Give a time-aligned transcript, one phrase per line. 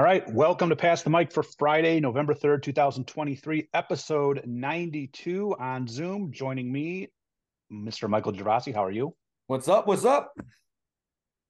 [0.00, 5.86] All right, welcome to Pass the Mic for Friday, November 3rd, 2023, episode 92 on
[5.86, 6.32] Zoom.
[6.32, 7.08] Joining me,
[7.70, 8.08] Mr.
[8.08, 8.74] Michael Gervasi.
[8.74, 9.14] How are you?
[9.48, 9.86] What's up?
[9.86, 10.32] What's up?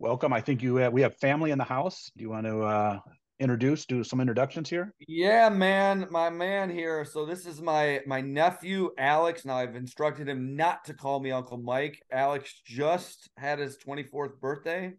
[0.01, 0.33] Welcome.
[0.33, 2.11] I think you have, we have family in the house.
[2.17, 2.99] Do you want to uh,
[3.39, 4.93] introduce, do some introductions here?
[4.99, 7.05] Yeah, man, my man here.
[7.05, 9.45] So this is my my nephew Alex.
[9.45, 12.03] Now I've instructed him not to call me Uncle Mike.
[12.11, 14.95] Alex just had his 24th birthday.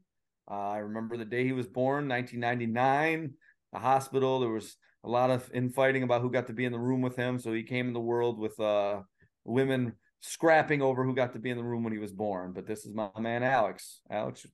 [0.49, 3.33] Uh, I remember the day he was born, 1999.
[3.73, 4.39] The hospital.
[4.39, 7.16] There was a lot of infighting about who got to be in the room with
[7.16, 7.39] him.
[7.39, 9.02] So he came in the world with uh,
[9.45, 12.53] women scrapping over who got to be in the room when he was born.
[12.53, 14.02] But this is my man Alex.
[14.09, 14.45] Alex,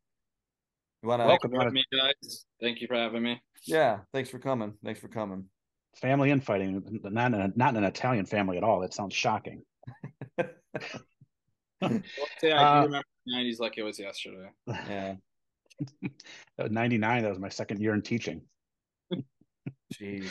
[1.03, 2.45] you want to welcome me, guys?
[2.61, 3.41] Thank you for having me.
[3.65, 4.73] Yeah, thanks for coming.
[4.83, 5.45] Thanks for coming.
[5.95, 8.79] Family infighting, not in a, not in an Italian family at all.
[8.81, 9.63] That sounds shocking.
[11.81, 12.01] well,
[12.39, 14.49] say I uh, remember the '90s like it was yesterday.
[14.67, 15.15] Yeah.
[16.69, 18.41] 99 that was my second year in teaching
[19.93, 20.27] Jeez.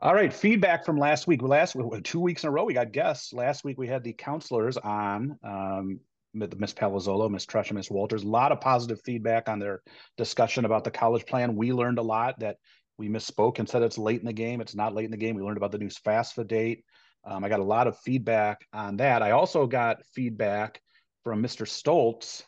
[0.00, 3.32] all right feedback from last week last two weeks in a row we got guests
[3.32, 6.00] last week we had the counselors on um,
[6.34, 8.24] Miss Palazzolo, Miss Tresham, Miss Walters.
[8.24, 9.82] A lot of positive feedback on their
[10.16, 11.54] discussion about the college plan.
[11.54, 12.56] We learned a lot that
[12.98, 14.60] we misspoke and said it's late in the game.
[14.60, 15.36] It's not late in the game.
[15.36, 16.84] We learned about the new FAFSA date.
[17.24, 19.22] Um, I got a lot of feedback on that.
[19.22, 20.80] I also got feedback
[21.22, 21.66] from Mr.
[21.66, 22.42] Stoltz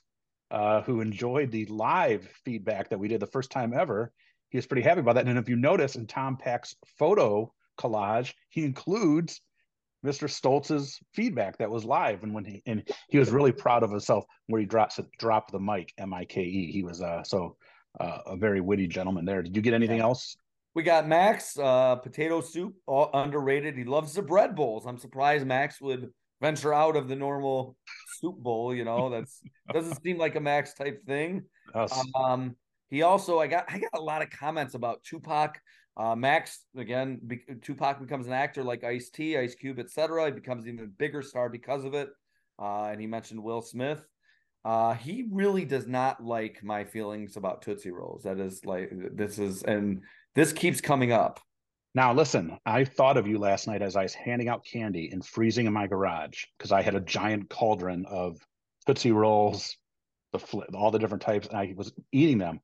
[0.51, 4.13] uh, who enjoyed the live feedback that we did the first time ever.
[4.57, 5.27] He was pretty happy about that.
[5.27, 9.43] And if you notice in Tom Pack's photo collage, he includes
[10.03, 10.31] Mr.
[10.31, 14.25] Stoltz's feedback that was live, and when he and he was really proud of himself
[14.47, 16.73] where he drops it, dropped the mic, M I K E.
[16.73, 17.59] He was uh, so
[18.01, 19.43] uh, a very witty gentleman there.
[19.43, 20.39] Did you get anything else?
[20.75, 23.77] We got Max uh, potato soup, all underrated.
[23.77, 24.87] He loves the bread bowls.
[24.87, 26.09] I'm surprised Max would
[26.41, 27.77] venture out of the normal
[28.21, 28.75] soup bowl.
[28.75, 31.45] You know, that's doesn't seem like a Max type thing.
[31.75, 32.57] Um,
[32.91, 35.61] he also, I got, I got a lot of comments about Tupac.
[35.97, 40.27] Uh, Max again, be, Tupac becomes an actor like Ice T, Ice Cube, etc.
[40.27, 42.11] He becomes even bigger star because of it.
[42.59, 44.05] Uh, and he mentioned Will Smith.
[44.65, 48.25] Uh, he really does not like my feelings about Tootsie Rolls.
[48.25, 50.03] That is like this is, and
[50.35, 51.41] this keeps coming up.
[51.95, 55.25] Now, listen, I thought of you last night as I was handing out candy and
[55.25, 58.39] freezing in my garage because I had a giant cauldron of
[58.87, 59.79] Tootsie Rolls,
[60.33, 60.41] the
[60.75, 62.61] all the different types, and I was eating them.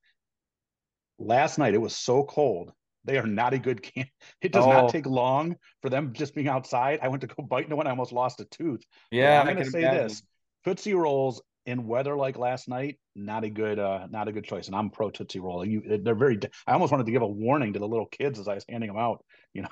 [1.19, 2.73] Last night, it was so cold.
[3.05, 4.06] They are not a good can.
[4.41, 4.73] It does oh.
[4.73, 7.00] not take long for them just being outside.
[7.03, 7.87] I went to go bite into one.
[7.87, 8.83] I almost lost a tooth.
[9.11, 10.09] Yeah, but I'm going to say imagine.
[10.09, 10.22] this:
[10.65, 14.67] Tootsie Rolls in weather like last night, not a good, uh, not a good choice.
[14.67, 15.65] And I'm pro Tootsie Roll.
[15.65, 16.39] You, they're very.
[16.67, 18.89] I almost wanted to give a warning to the little kids as I was handing
[18.89, 19.25] them out.
[19.53, 19.69] You know,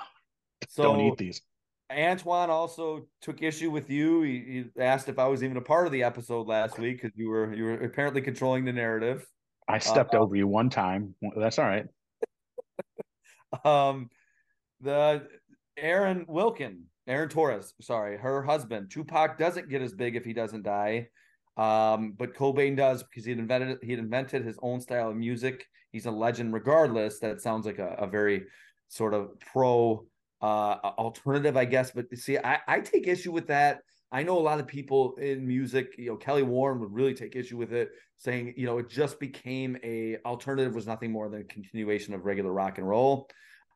[0.68, 1.42] so, don't eat these.
[1.90, 4.22] Antoine also took issue with you.
[4.22, 7.16] He, he, asked if I was even a part of the episode last week because
[7.16, 9.26] you were you were apparently controlling the narrative.
[9.70, 11.14] I stepped uh, over you one time.
[11.36, 11.86] That's all right.
[13.64, 14.10] um,
[14.80, 15.26] the
[15.76, 20.62] Aaron Wilkin, Aaron Torres, sorry, her husband Tupac doesn't get as big if he doesn't
[20.62, 21.08] die.
[21.56, 25.66] Um, but Cobain does because he invented he invented his own style of music.
[25.92, 27.18] He's a legend, regardless.
[27.18, 28.44] That sounds like a, a very
[28.88, 30.06] sort of pro
[30.40, 31.90] uh, alternative, I guess.
[31.90, 33.80] But see, I, I take issue with that.
[34.12, 37.36] I know a lot of people in music, you know, Kelly Warren would really take
[37.36, 41.42] issue with it, saying, you know, it just became a alternative was nothing more than
[41.42, 43.28] a continuation of regular rock and roll.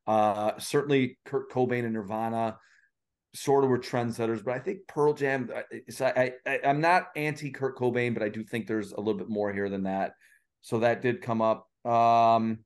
[0.06, 2.58] Uh, certainly Kurt Cobain and Nirvana
[3.34, 5.50] sort of were trendsetters, but I think Pearl Jam.
[5.90, 9.18] So I, I I'm not anti Kurt Cobain, but I do think there's a little
[9.18, 10.14] bit more here than that.
[10.62, 11.68] So that did come up.
[11.84, 12.60] Um,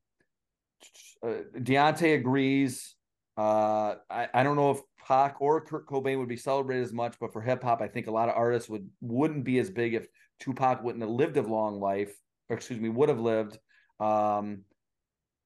[1.23, 2.95] uh, Deontay agrees.
[3.37, 7.19] Uh, I I don't know if Pac or Kurt Cobain would be celebrated as much,
[7.19, 9.95] but for hip hop, I think a lot of artists would wouldn't be as big
[9.95, 10.07] if
[10.39, 12.15] Tupac wouldn't have lived a long life,
[12.51, 13.59] or excuse me, would have lived.
[14.01, 14.65] Um,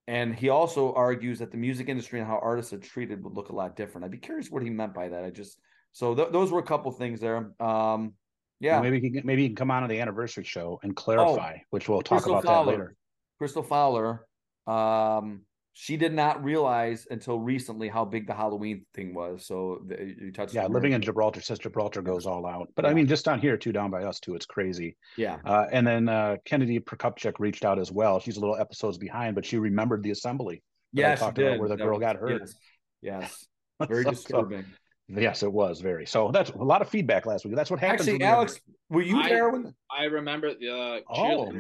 [0.09, 3.51] and he also argues that the music industry and how artists are treated would look
[3.51, 4.05] a lot different.
[4.05, 5.23] I'd be curious what he meant by that.
[5.23, 5.61] I just
[5.93, 7.53] so th- those were a couple things there.
[7.61, 8.15] Um,
[8.59, 10.97] yeah, well, maybe he can, maybe he can come on to the anniversary show and
[10.97, 12.97] clarify, oh, which we'll talk Crystal about Fowler, that later.
[13.39, 14.27] Crystal Fowler,
[14.67, 15.43] um,
[15.75, 19.47] she did not realize until recently how big the Halloween thing was.
[19.47, 20.55] So the, you touched.
[20.55, 22.91] Yeah, living in Gibraltar says Gibraltar goes all out, but yeah.
[22.91, 24.97] I mean, just down here too, down by us too, it's crazy.
[25.17, 25.39] Yeah.
[25.45, 28.21] Uh, and then uh, Kennedy Prokupchuk reached out as well.
[28.21, 30.63] She's a little episodes behind, but she remembered the assembly.
[30.93, 31.59] Yeah, she did.
[31.59, 32.43] where the that girl was, got hurt.
[32.43, 32.55] Yes.
[33.01, 33.47] yes.
[33.89, 34.65] Very so, disturbing.
[35.13, 36.07] So, yes, it was very.
[36.07, 37.57] So that's a lot of feedback last week.
[37.57, 38.09] That's what happened.
[38.09, 41.53] Actually, Alex, were you I, there when I remember the uh, oh.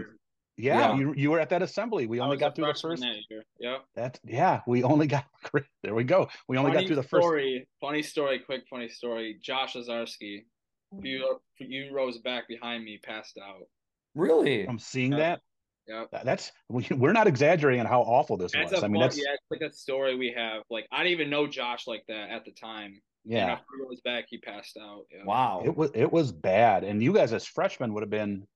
[0.62, 2.06] Yeah, yeah, you you were at that assembly.
[2.06, 3.04] We only got through the first.
[3.58, 3.78] Yeah.
[3.96, 4.60] That's yeah.
[4.68, 5.24] We only got
[5.82, 5.92] there.
[5.92, 6.28] We go.
[6.46, 7.24] We only funny got through the first.
[7.24, 7.68] Story.
[7.80, 8.38] Funny story.
[8.38, 9.38] Quick funny story.
[9.42, 10.44] Josh Azarski,
[11.00, 13.66] you you rose back behind me, passed out.
[14.14, 14.64] Really?
[14.64, 15.40] I'm seeing that.
[15.88, 18.82] Yeah, that's we, we're not exaggerating on how awful this that's was.
[18.82, 20.62] A I mean, fun, that's yeah, it's like a story we have.
[20.70, 23.02] Like I didn't even know Josh like that at the time.
[23.24, 25.06] yeah, And a few years back, he passed out.
[25.12, 25.24] Yeah.
[25.24, 25.62] Wow.
[25.64, 28.46] it was it was bad, and you guys as freshmen would have been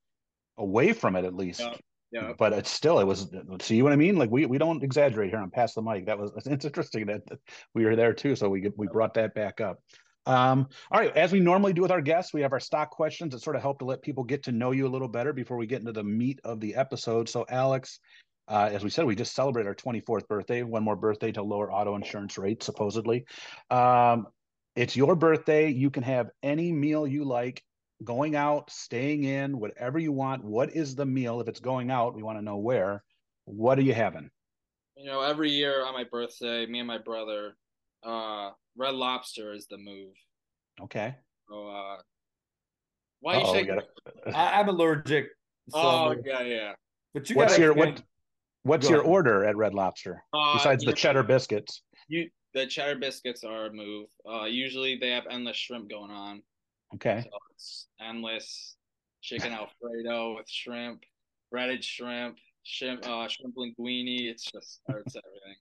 [0.56, 1.58] away from it at least.
[1.58, 1.74] Yeah.
[2.12, 2.32] Yeah.
[2.38, 3.28] But it's still it was
[3.60, 4.16] see what I mean?
[4.16, 6.06] Like we we don't exaggerate here on pass the mic.
[6.06, 7.22] That was it's interesting that
[7.74, 9.80] we were there too, so we we brought that back up.
[10.26, 13.32] Um, all right, as we normally do with our guests, we have our stock questions
[13.32, 15.56] that sort of help to let people get to know you a little better before
[15.56, 17.28] we get into the meat of the episode.
[17.28, 18.00] So, Alex,
[18.48, 21.72] uh, as we said, we just celebrated our 24th birthday, one more birthday to lower
[21.72, 23.24] auto insurance rates, supposedly.
[23.70, 24.26] Um,
[24.74, 25.68] it's your birthday.
[25.68, 27.62] You can have any meal you like,
[28.04, 30.44] going out, staying in, whatever you want.
[30.44, 31.40] What is the meal?
[31.40, 33.02] If it's going out, we want to know where.
[33.44, 34.30] What are you having?
[34.96, 37.56] You know, every year on my birthday, me and my brother,
[38.04, 40.12] uh, Red Lobster is the move.
[40.82, 41.14] Okay.
[41.48, 41.96] So, uh,
[43.20, 43.74] why are you Uh-oh, shaking?
[43.76, 45.28] gotta- I, I'm allergic.
[45.70, 46.72] So, Oh yeah, yeah.
[47.14, 48.02] but you What's gotta your explain- what?
[48.62, 49.12] What's Go your ahead.
[49.12, 51.82] order at Red Lobster Uh, besides the cheddar biscuits?
[52.08, 54.08] You the cheddar biscuits are a move.
[54.28, 56.42] Uh, usually they have endless shrimp going on.
[56.94, 57.22] Okay.
[57.24, 58.76] So it's endless
[59.22, 61.02] chicken alfredo with shrimp,
[61.50, 64.30] breaded shrimp, shrimp, uh, shrimp linguine.
[64.30, 65.56] It's just it's everything.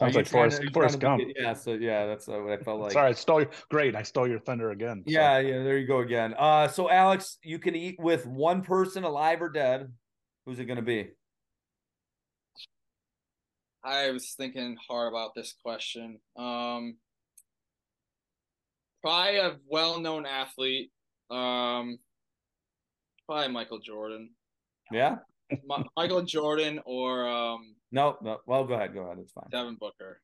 [0.00, 1.22] Sounds like trying Forrest, to- Forrest Gump.
[1.22, 2.92] get- Yeah, so yeah, that's uh, what I felt like.
[2.92, 3.94] Sorry, I stole your great.
[3.94, 5.02] I stole your thunder again.
[5.06, 6.34] So- Yeah, yeah, there you go again.
[6.38, 9.92] Uh so Alex, you can eat with one person alive or dead.
[10.46, 11.10] Who's it gonna be?
[13.84, 16.18] I was thinking hard about this question.
[16.36, 16.96] Um,
[19.02, 20.90] probably a well-known athlete.
[21.30, 21.98] Um,
[23.26, 24.30] probably Michael Jordan.
[24.92, 25.16] Yeah?
[25.50, 28.38] Mi- Michael Jordan or um, No, no.
[28.46, 29.18] Well, go ahead, go ahead.
[29.20, 29.48] It's fine.
[29.50, 30.20] Devin Booker.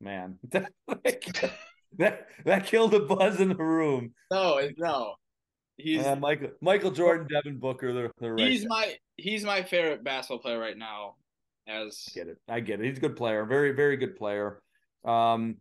[0.00, 0.38] Man.
[0.50, 4.12] that that killed the buzz in the room.
[4.30, 5.14] No, no.
[5.76, 8.48] He's Uh, Michael Michael Jordan, Devin Booker, they're, they're right.
[8.48, 8.68] he's there.
[8.68, 11.16] my he's my favorite basketball player right now.
[11.66, 12.38] As I get it.
[12.48, 12.86] I get it.
[12.86, 13.44] He's a good player.
[13.46, 14.60] Very, very good player.
[15.04, 15.56] Um,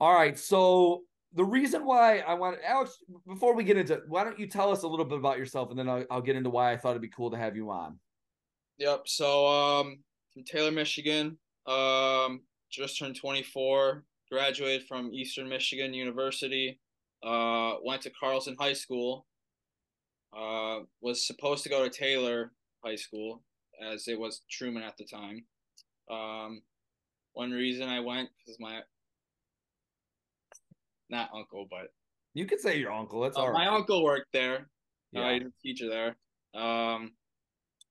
[0.00, 0.38] all right.
[0.38, 1.02] So
[1.34, 4.82] the reason why I want Alex, before we get into, why don't you tell us
[4.82, 7.02] a little bit about yourself, and then I'll, I'll get into why I thought it'd
[7.02, 7.98] be cool to have you on.
[8.78, 9.02] Yep.
[9.06, 9.98] So um
[10.32, 11.38] from Taylor, Michigan.
[11.66, 16.80] Um just turned 24, graduated from Eastern Michigan University.
[17.22, 19.26] Uh went to Carlson High School.
[20.36, 22.52] Uh was supposed to go to Taylor
[22.84, 23.42] High School
[23.82, 25.44] as it was Truman at the time.
[26.10, 26.62] Um
[27.32, 28.82] one reason I went cuz my
[31.10, 31.88] not uncle, but
[32.34, 33.20] You could say your uncle.
[33.20, 34.68] That's uh, all my uncle worked there.
[35.12, 35.22] Yeah.
[35.22, 36.16] Uh, he's a teacher there.
[36.60, 37.12] Um,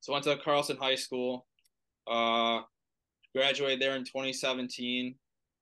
[0.01, 1.47] so went to Carlson High School.
[2.07, 2.61] Uh,
[3.35, 5.15] graduated there in 2017.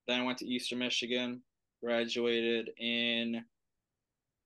[0.06, 1.42] Then I went to Eastern Michigan.
[1.82, 3.42] Graduated in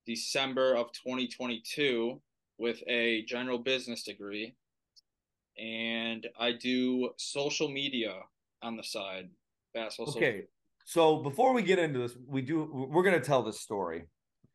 [0.06, 2.20] December of 2022
[2.58, 4.55] with a general business degree.
[5.58, 8.14] And I do social media
[8.62, 9.28] on the side.
[9.75, 10.44] Basketball Okay.
[10.88, 14.05] So before we get into this, we do we're gonna tell this story.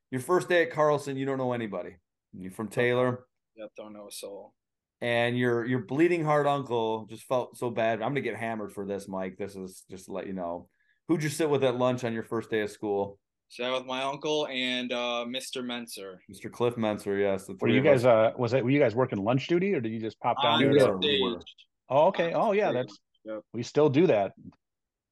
[0.10, 1.92] Your first day at Carlson, you don't know anybody.
[2.36, 4.56] You're from Taylor, Yep, don't know a soul.
[5.00, 8.02] and your your bleeding heart uncle just felt so bad.
[8.02, 9.38] I'm gonna get hammered for this, Mike.
[9.38, 10.68] This is just to let you know.
[11.08, 13.20] Who'd you sit with at lunch on your first day of school?
[13.50, 15.58] So I with my uncle and uh, Mr.
[15.64, 16.16] Menser.
[16.34, 16.52] Mr.
[16.52, 17.46] Cliff Menser, yes.
[17.46, 18.06] The Were you guys?
[18.06, 18.64] Uh, was that?
[18.64, 20.72] Were you guys working lunch duty, or did you just pop down On there?
[20.72, 21.40] we the were, we were.
[21.42, 21.56] stage.
[21.90, 22.34] Oh, okay.
[22.34, 22.72] on Oh, yeah.
[22.72, 22.86] stage.
[22.88, 23.42] That's Yep.
[23.54, 24.32] we still do that.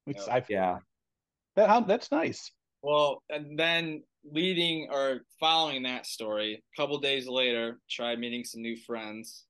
[0.08, 0.18] Yep.
[0.32, 0.78] I, Yeah.
[1.56, 2.52] That, how, that's nice.
[2.82, 8.62] Well, and then leading or following that story, a couple days later, tried meeting some
[8.62, 9.46] new friends.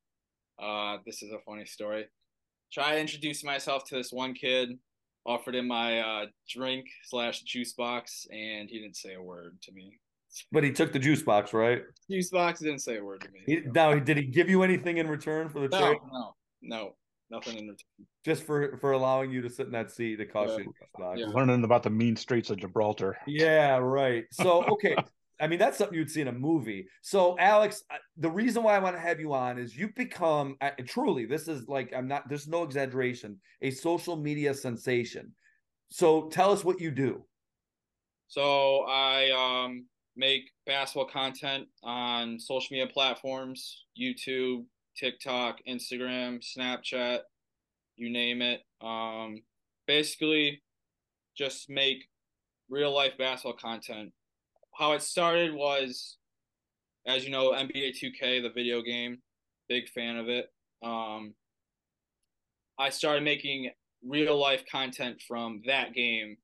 [0.61, 2.05] Uh, this is a funny story.
[2.71, 4.77] Try to introduce myself to this one kid.
[5.25, 9.71] Offered him my uh, drink slash juice box, and he didn't say a word to
[9.71, 9.99] me.
[10.51, 11.83] But he took the juice box, right?
[12.09, 13.41] Juice box didn't say a word to me.
[13.45, 15.97] He, now, did he give you anything in return for the no, trade?
[16.11, 16.95] no, no,
[17.31, 18.07] nothing in return.
[18.25, 20.65] Just for for allowing you to sit in that seat that cost Yeah.
[20.65, 21.17] you a.
[21.17, 21.27] Yeah.
[21.27, 23.17] Learning about the mean streets of Gibraltar.
[23.25, 24.25] Yeah, right.
[24.31, 24.95] So, okay.
[25.39, 26.85] I mean, that's something you'd see in a movie.
[27.01, 30.55] So, Alex, uh, the reason why I want to have you on is you've become
[30.61, 35.33] uh, truly, this is like, I'm not, there's no exaggeration, a social media sensation.
[35.89, 37.25] So, tell us what you do.
[38.27, 39.29] So I
[39.65, 44.63] um, make basketball content on social media platforms: YouTube,
[44.97, 47.19] TikTok, Instagram, Snapchat,
[47.95, 48.61] you name it.
[48.81, 49.41] Um,
[49.87, 50.61] basically,
[51.37, 52.05] just make
[52.69, 54.11] real life basketball content.
[54.77, 56.17] How it started was,
[57.05, 59.19] as you know, NBA 2K, the video game.
[59.69, 60.47] Big fan of it.
[60.83, 61.33] Um,
[62.79, 63.69] I started making
[64.03, 66.37] real life content from that game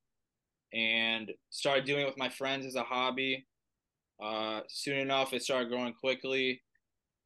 [0.74, 3.48] and started doing it with my friends as a hobby.
[4.22, 6.62] Uh, soon enough, it started growing quickly.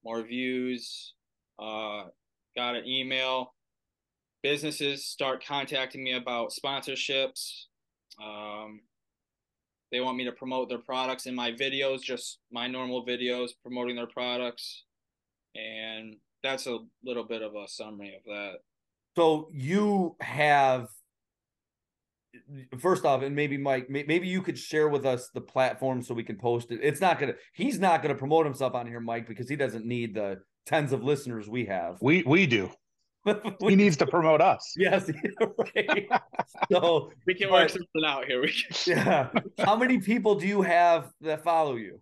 [0.03, 1.13] More views.
[1.60, 2.05] Uh,
[2.55, 3.53] got an email.
[4.43, 7.65] Businesses start contacting me about sponsorships.
[8.24, 8.81] Um,
[9.91, 13.96] they want me to promote their products in my videos, just my normal videos promoting
[13.96, 14.86] their products.
[15.55, 18.60] And that's a little bit of a summary of that.
[19.17, 20.88] So you have
[22.80, 26.24] first off, and maybe Mike, maybe you could share with us the platform so we
[26.24, 26.80] can post it.
[26.82, 30.16] It's not gonna, he's not gonna promote himself on here, Mike, because he doesn't need
[30.16, 31.98] the tens of listeners we have.
[32.02, 32.72] We we do.
[33.68, 34.74] he needs to promote us.
[34.76, 35.10] Yes,
[35.76, 36.08] right.
[36.72, 38.42] so we can work something out here.
[38.42, 38.98] We can...
[38.98, 39.30] yeah.
[39.60, 42.02] How many people do you have that follow you?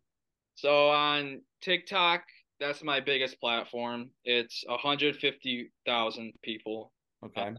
[0.56, 2.24] So on TikTok,
[2.60, 4.10] that's my biggest platform.
[4.24, 6.92] It's 150,000 people.
[7.26, 7.54] Okay.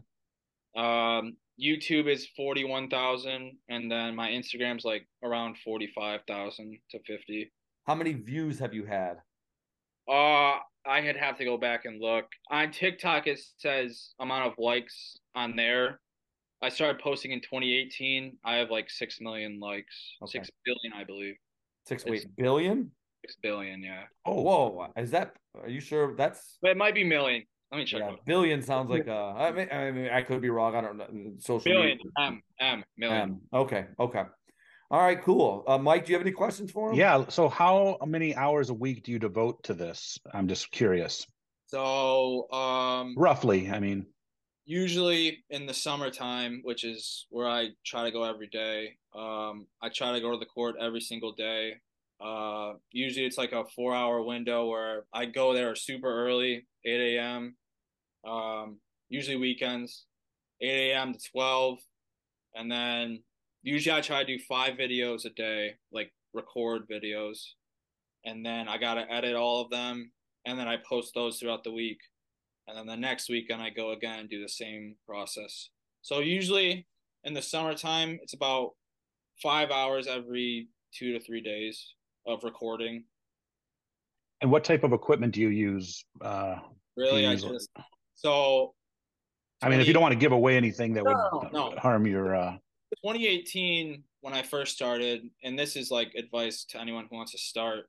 [0.75, 7.51] Um, YouTube is 41,000 and then my Instagram's like around 45,000 to 50.
[7.85, 9.17] How many views have you had?
[10.09, 12.25] Uh I had have to go back and look.
[12.49, 15.99] On TikTok it says amount of likes on there.
[16.63, 18.37] I started posting in 2018.
[18.45, 19.95] I have like 6 million likes.
[20.23, 20.39] Okay.
[20.39, 21.35] 6 billion, I believe.
[21.87, 22.91] 6 wait, billion?
[23.25, 24.03] 6 billion, yeah.
[24.25, 24.87] Oh, whoa.
[24.95, 27.43] Is that are you sure that's It might be million.
[27.71, 28.01] Let me check.
[28.01, 29.33] Yeah, billion sounds like uh.
[29.33, 30.75] I mean, I mean, I could be wrong.
[30.75, 31.07] I don't know.
[31.39, 32.11] Social billion media.
[32.19, 33.21] M M million.
[33.21, 33.41] M.
[33.53, 33.85] Okay.
[33.99, 34.23] Okay.
[34.89, 35.21] All right.
[35.21, 35.63] Cool.
[35.65, 36.95] Uh, Mike, do you have any questions for him?
[36.95, 37.25] Yeah.
[37.29, 40.19] So, how many hours a week do you devote to this?
[40.33, 41.25] I'm just curious.
[41.67, 44.05] So, um, roughly, I mean,
[44.65, 48.97] usually in the summertime, which is where I try to go every day.
[49.15, 51.75] Um, I try to go to the court every single day.
[52.19, 57.15] Uh, usually it's like a four hour window where I go there super early, 8
[57.15, 57.55] a.m
[58.25, 58.77] um,
[59.09, 60.05] usually weekends,
[60.61, 61.13] 8 a.m.
[61.13, 61.79] to 12.
[62.55, 63.23] And then
[63.63, 67.39] usually I try to do five videos a day, like record videos.
[68.25, 70.11] And then I got to edit all of them.
[70.45, 71.99] And then I post those throughout the week.
[72.67, 75.69] And then the next weekend I go again and do the same process.
[76.01, 76.87] So usually
[77.23, 78.71] in the summertime, it's about
[79.41, 81.93] five hours every two to three days
[82.27, 83.03] of recording.
[84.41, 86.03] And what type of equipment do you use?
[86.19, 86.55] Uh,
[86.97, 87.69] really, I just
[88.23, 88.75] so,
[89.63, 91.75] I mean, if you don't want to give away anything that no, would no.
[91.77, 92.35] harm your.
[92.35, 92.51] Uh...
[93.03, 97.39] 2018, when I first started, and this is like advice to anyone who wants to
[97.39, 97.85] start,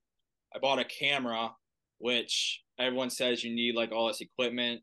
[0.54, 1.50] I bought a camera,
[1.98, 4.80] which everyone says you need like all this equipment.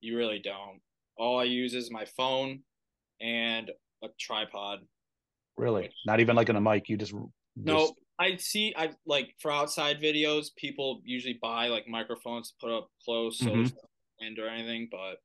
[0.00, 0.80] You really don't.
[1.16, 2.60] All I use is my phone
[3.20, 3.70] and
[4.02, 4.80] a tripod.
[5.56, 5.82] Really?
[5.82, 6.88] Which, Not even like in a mic.
[6.88, 7.14] You just.
[7.54, 8.74] No, I see.
[8.76, 13.46] I like for outside videos, people usually buy like microphones to put up close, so
[13.46, 13.76] mm-hmm
[14.22, 15.16] wind or anything, but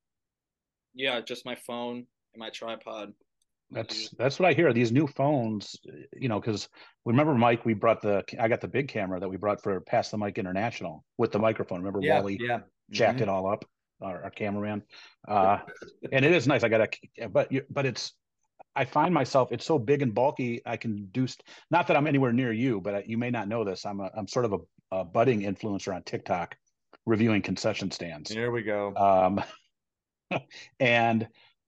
[0.94, 3.13] yeah, just my phone and my tripod.
[3.70, 4.72] That's that's what I hear.
[4.72, 5.75] These new phones,
[6.13, 6.70] you know, because
[7.06, 10.10] remember, Mike, we brought the I got the big camera that we brought for Pass
[10.10, 11.80] the Mic International with the microphone.
[11.80, 12.60] Remember, yeah, Wally yeah.
[12.92, 13.24] jacked mm-hmm.
[13.24, 13.66] it all up,
[14.01, 14.84] our, our cameraman.
[15.27, 15.58] Uh,
[16.13, 16.63] and it is nice.
[16.63, 18.13] I got a, but you, but it's
[18.74, 20.62] I find myself it's so big and bulky.
[20.66, 23.66] I can do st- not that I'm anywhere near you, but you may not know
[23.66, 23.86] this.
[23.86, 24.60] I'm a I'm sort of a,
[24.96, 26.56] a budding influencer on TikTok
[27.08, 28.30] reviewing concession stands.
[28.30, 28.94] There we go.
[28.96, 29.44] Um,
[30.80, 31.28] and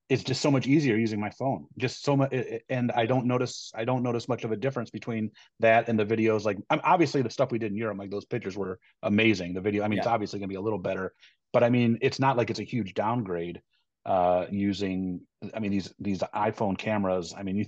[0.10, 1.68] it's just so much easier using my phone.
[1.78, 2.34] Just so much,
[2.70, 5.32] and I don't notice I don't notice much of a difference between
[5.62, 6.44] that and the videos.
[6.44, 9.54] Like, I'm obviously the stuff we did in Europe, like those pictures were amazing.
[9.54, 10.02] The video, I mean, yeah.
[10.02, 11.14] it's obviously going to be a little better,
[11.54, 13.62] but I mean, it's not like it's a huge downgrade
[14.06, 15.20] uh using
[15.54, 17.66] i mean these these iphone cameras i mean you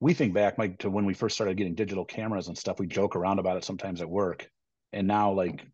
[0.00, 2.88] we think back like to when we first started getting digital cameras and stuff we
[2.88, 4.50] joke around about it sometimes at work
[4.92, 5.64] and now like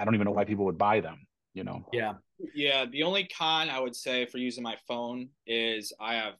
[0.00, 1.26] I don't even know why people would buy them.
[1.54, 1.84] You know.
[1.92, 2.14] Yeah.
[2.54, 2.86] Yeah.
[2.86, 6.34] The only con I would say for using my phone is I have,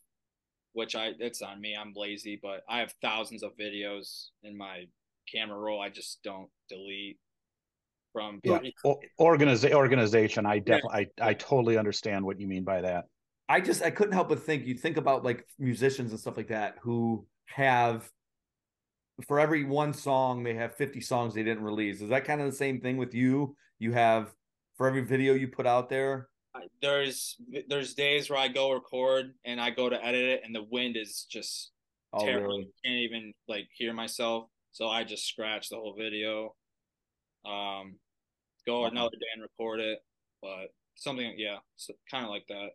[0.73, 1.77] which I it's on me.
[1.79, 4.85] I'm lazy, but I have thousands of videos in my
[5.31, 5.81] camera roll.
[5.81, 7.19] I just don't delete
[8.13, 8.59] from yeah
[9.21, 13.05] Organiza- organization i definitely I, I totally understand what you mean by that
[13.49, 16.49] i just i couldn't help but think you think about like musicians and stuff like
[16.49, 18.11] that who have
[19.27, 22.51] for every one song they have 50 songs they didn't release is that kind of
[22.51, 24.33] the same thing with you you have
[24.77, 26.29] for every video you put out there
[26.83, 27.37] there's
[27.69, 30.97] there's days where i go record and i go to edit it and the wind
[30.97, 31.71] is just
[32.13, 32.69] oh, terrible really?
[32.85, 36.55] I can't even like hear myself so i just scratch the whole video
[37.45, 37.97] um
[38.67, 40.01] go another day and record it
[40.43, 42.71] but something yeah so kind of like that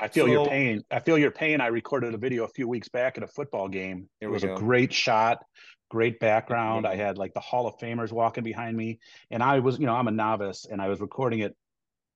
[0.00, 0.84] I feel so, your pain.
[0.92, 1.60] I feel your pain.
[1.60, 4.08] I recorded a video a few weeks back at a football game.
[4.20, 4.54] It was go.
[4.54, 5.42] a great shot
[5.88, 6.86] great background.
[6.86, 8.98] I had like the Hall of Famers walking behind me,
[9.30, 11.56] and I was, you know, I'm a novice, and I was recording it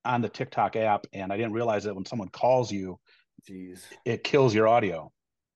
[0.05, 2.99] on the TikTok app, and I didn't realize that when someone calls you,
[3.49, 3.81] Jeez.
[4.05, 5.11] it kills your audio.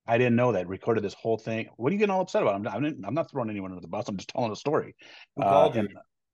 [0.08, 0.68] I didn't know that.
[0.68, 1.68] Recorded this whole thing.
[1.76, 2.56] What are you getting all upset about?
[2.56, 4.08] I'm, I'm, I'm not throwing anyone under the bus.
[4.08, 4.96] I'm just telling a story.
[5.36, 5.90] Who called uh, you?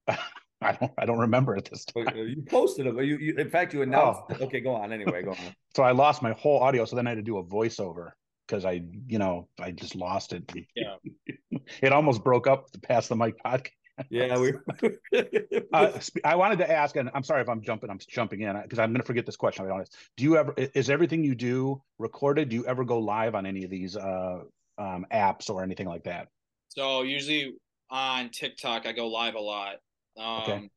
[0.61, 2.15] I don't I don't remember at this Oh, time.
[2.15, 4.21] You posted it, but you, you in fact you announced.
[4.29, 4.41] it.
[4.41, 4.93] Okay, go on.
[4.93, 5.37] Anyway, go on.
[5.75, 6.85] So I lost my whole audio.
[6.85, 8.11] So then I had to do a voiceover
[8.47, 10.43] because I, you know, I just lost it.
[10.75, 10.95] Yeah.
[11.81, 13.69] it almost broke up the Pass the Mic podcast.
[14.09, 14.53] Yeah, we.
[15.73, 18.77] Uh, I wanted to ask, and I'm sorry if I'm jumping, I'm jumping in because
[18.77, 19.63] I'm going to forget this question.
[19.63, 19.95] I'll be honest.
[20.17, 22.49] Do you ever, is everything you do recorded?
[22.49, 24.41] Do you ever go live on any of these uh,
[24.77, 26.27] um, apps or anything like that?
[26.69, 27.55] So usually
[27.89, 29.75] on TikTok, I go live a lot.
[30.17, 30.69] Um, Okay.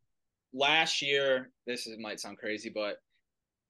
[0.54, 2.96] Last year, this is, might sound crazy, but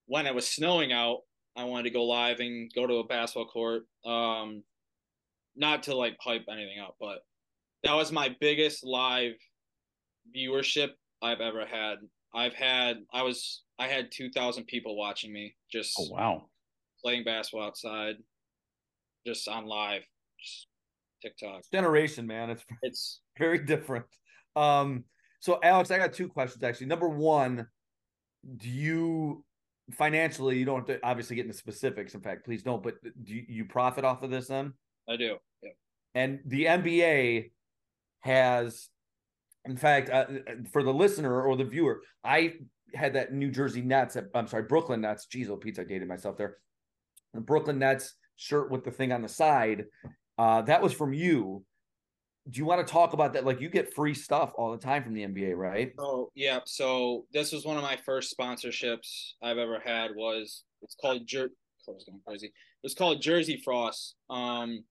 [0.06, 1.20] when it was snowing out,
[1.56, 3.82] I wanted to go live and go to a basketball court.
[4.04, 4.62] Um,
[5.56, 7.18] not to like hype anything up, but
[7.82, 9.32] that was my biggest live
[10.36, 10.90] viewership
[11.22, 11.96] I've ever had.
[12.34, 16.46] I've had, I was, I had 2,000 people watching me just Oh, wow.
[17.02, 18.16] playing basketball outside,
[19.26, 20.02] just on live,
[20.38, 20.66] just
[21.22, 21.62] TikTok.
[21.72, 22.50] Generation, man.
[22.50, 24.04] It's It's very different.
[24.54, 25.04] Um,
[25.40, 26.86] so Alex, I got two questions actually.
[26.86, 27.66] Number one,
[28.56, 29.44] do you
[29.92, 33.34] financially you don't have to obviously get into specifics, in fact, please don't, but do
[33.34, 34.72] you, you profit off of this then?
[35.08, 35.36] I do.
[35.62, 35.70] Yeah.
[36.14, 37.50] And the NBA
[38.20, 38.88] has,
[39.64, 40.26] in fact, uh,
[40.72, 42.54] for the listener or the viewer, I
[42.94, 45.26] had that New Jersey Nets, I'm sorry, Brooklyn Nets.
[45.32, 46.58] Jeez, oh, Pete, I dated myself there.
[47.34, 49.84] The Brooklyn Nets shirt with the thing on the side.
[50.38, 51.64] Uh, that was from you.
[52.48, 53.44] Do you want to talk about that?
[53.44, 55.92] Like, you get free stuff all the time from the NBA, right?
[55.98, 56.60] Oh yeah.
[56.64, 60.12] So this was one of my first sponsorships I've ever had.
[60.14, 61.48] Was it's called Jer.
[61.88, 62.52] I was going crazy.
[62.84, 64.14] It's called Jersey Frost.
[64.30, 64.84] Um,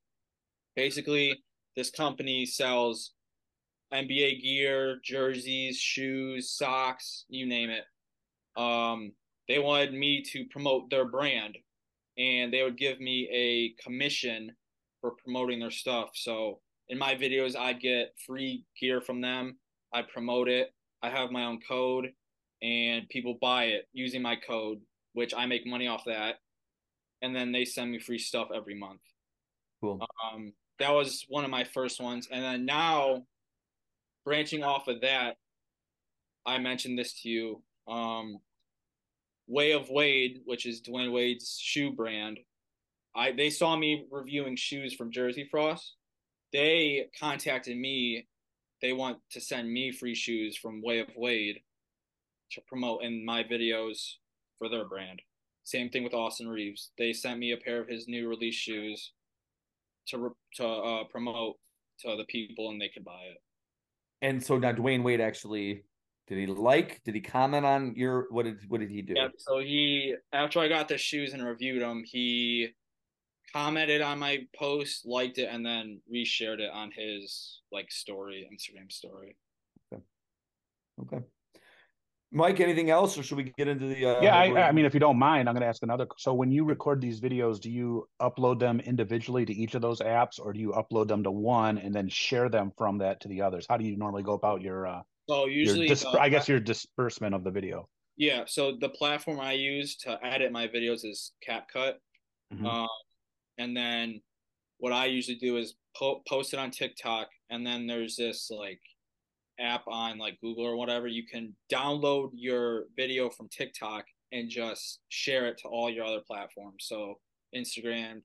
[0.76, 1.44] basically,
[1.76, 3.12] this company sells
[3.94, 7.84] NBA gear, jerseys, shoes, socks, you name it.
[8.60, 9.12] Um,
[9.48, 11.58] they wanted me to promote their brand,
[12.18, 14.52] and they would give me a commission
[15.02, 16.10] for promoting their stuff.
[16.14, 19.58] So in my videos, I'd get free gear from them.
[19.94, 20.74] I promote it.
[21.04, 22.08] I have my own code,
[22.62, 24.80] and people buy it using my code,
[25.14, 26.36] which I make money off that.
[27.22, 29.02] And then they send me free stuff every month.
[29.82, 30.00] Cool.
[30.34, 33.24] Um, that was one of my first ones, and then now,
[34.24, 35.38] branching off of that,
[36.46, 37.64] I mentioned this to you.
[37.88, 38.40] Um,
[39.48, 42.40] Way of Wade, which is Dwyane Wade's shoe brand,
[43.16, 45.96] I they saw me reviewing shoes from Jersey Frost.
[46.52, 48.28] They contacted me.
[48.82, 51.62] They want to send me free shoes from Way of Wade
[52.52, 54.16] to promote in my videos
[54.58, 55.22] for their brand.
[55.64, 56.92] Same thing with Austin Reaves.
[56.98, 59.12] They sent me a pair of his new release shoes
[60.10, 61.56] to to uh, promote
[62.02, 63.38] to the people, and they could buy it.
[64.22, 65.84] And so now Dwyane Wade actually
[66.28, 67.04] did he like?
[67.04, 69.14] Did he comment on your what did what did he do?
[69.16, 69.28] Yeah.
[69.38, 72.70] So he after I got the shoes and reviewed them, he
[73.54, 78.92] commented on my post, liked it, and then reshared it on his like story, Instagram
[78.92, 79.38] story.
[79.94, 80.04] Okay.
[81.02, 81.24] Okay.
[82.36, 84.06] Mike, anything else, or should we get into the?
[84.06, 86.06] Uh, yeah, the- I, I mean, if you don't mind, I'm going to ask another.
[86.18, 90.02] So, when you record these videos, do you upload them individually to each of those
[90.02, 93.30] apps, or do you upload them to one and then share them from that to
[93.30, 93.66] the others?
[93.70, 96.50] How do you normally go about your, uh, So usually, your dis- the- I guess,
[96.50, 97.88] your disbursement of the video?
[98.18, 98.44] yeah.
[98.48, 101.96] So the platform I use to edit my videos is CapCut.
[102.54, 102.66] Mhm.
[102.66, 102.88] Um,
[103.58, 104.22] and then
[104.78, 108.82] what I usually do is po- post it on TikTok, and then there's this like
[109.60, 111.08] app on like Google or whatever.
[111.08, 116.22] You can download your video from TikTok and just share it to all your other
[116.26, 116.86] platforms.
[116.88, 117.16] So
[117.56, 118.22] Instagram,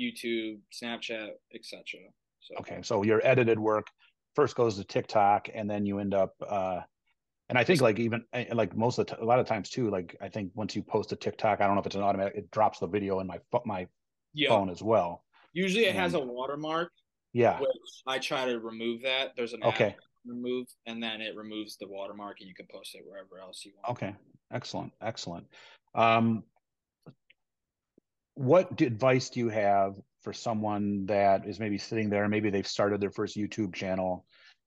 [0.00, 1.82] YouTube, Snapchat, etc.
[2.40, 3.86] So Okay, so your edited work
[4.34, 6.34] first goes to TikTok, and then you end up.
[6.46, 6.80] uh
[7.50, 9.68] and I think like even eh, like most of the t- a lot of times
[9.68, 12.02] too, like I think once you post a TikTok, I don't know if it's an
[12.02, 13.86] automatic, it drops the video in my my
[14.32, 15.24] yeah, phone as well.
[15.52, 16.90] usually it has a watermark,
[17.32, 17.60] Yeah.
[17.60, 17.68] which
[18.06, 19.36] I try to remove that.
[19.36, 19.94] There's an Okay.
[20.26, 23.72] Remove, and then it removes the watermark, and you can post it wherever else you
[23.76, 23.96] want.
[23.96, 24.14] Okay,
[24.52, 25.46] excellent, excellent.
[25.94, 26.44] Um,
[28.34, 33.00] what advice do you have for someone that is maybe sitting there, maybe they've started
[33.00, 34.24] their first YouTube channel,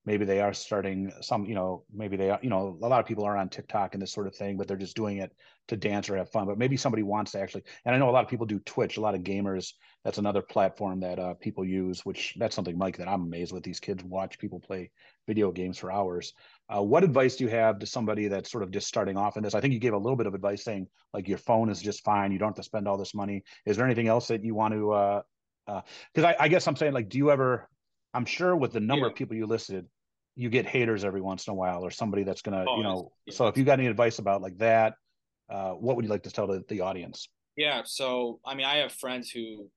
[0.08, 3.06] maybe they are starting some, you know, maybe they are, you know, a lot of
[3.06, 5.34] people are on TikTok and this sort of thing, but they're just doing it
[5.68, 6.48] to dance or have fun.
[6.48, 8.96] But maybe somebody wants to actually, and I know a lot of people do Twitch,
[8.96, 9.74] a lot of gamers.
[10.06, 13.64] That's another platform that uh, people use, which that's something, Mike, that I'm amazed with.
[13.64, 14.92] These kids watch people play
[15.28, 16.34] video games for hours.
[16.74, 19.44] Uh, what advice do you have to somebody that's sort of just starting off in
[19.44, 19.56] this?
[19.56, 22.06] I think you gave a little bit of advice saying like your phone is just
[22.06, 22.32] fine.
[22.32, 23.44] You don't have to spend all this money.
[23.66, 24.92] Is there anything else that you want to?
[24.94, 25.22] uh
[25.68, 27.68] Because I, I guess I'm saying like, do you ever?
[28.14, 29.12] I'm sure with the number Yeah.
[29.12, 29.86] of people you listed,
[30.38, 33.12] you get haters every once in a while, or somebody that's gonna, Oh, you know.
[33.26, 34.94] yes, So if you got any advice about like that,
[35.50, 37.28] uh, what would you like to tell the, the audience?
[37.56, 39.70] Yeah, so I mean, I have friends who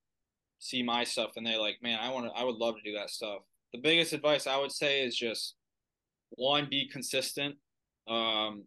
[0.58, 2.96] see my stuff and they're like, "Man, I want to, I would love to do
[2.98, 3.40] that stuff."
[3.72, 5.54] The biggest advice I would say is just
[6.30, 7.56] one, be consistent.
[8.08, 8.64] um,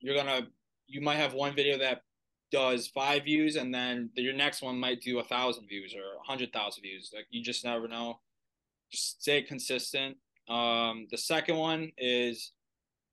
[0.00, 0.48] you're gonna
[0.86, 2.02] you might have one video that
[2.50, 6.26] does five views, and then your next one might do a thousand views or a
[6.26, 7.10] hundred thousand views.
[7.14, 8.20] Like you just never know.
[8.90, 10.16] Just stay consistent.
[10.48, 12.52] Um, the second one is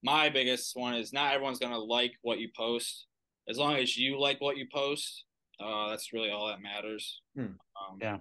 [0.03, 3.07] my biggest one is not everyone's gonna like what you post.
[3.47, 5.25] As long as you like what you post,
[5.59, 7.21] uh, that's really all that matters.
[7.35, 7.41] Hmm.
[7.41, 8.17] Um, Yeah.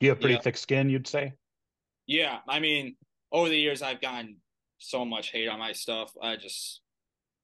[0.00, 0.40] You have pretty Yeah.
[0.40, 1.34] thick skin, you'd say.
[2.06, 2.96] Yeah, I mean,
[3.32, 4.40] over the years, I've gotten
[4.78, 6.12] so much hate on my stuff.
[6.22, 6.80] I just,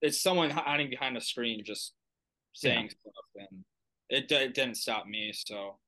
[0.00, 1.94] it's someone hiding behind a screen just
[2.54, 3.64] saying stuff, and
[4.08, 5.32] it, it didn't stop me.
[5.34, 5.78] So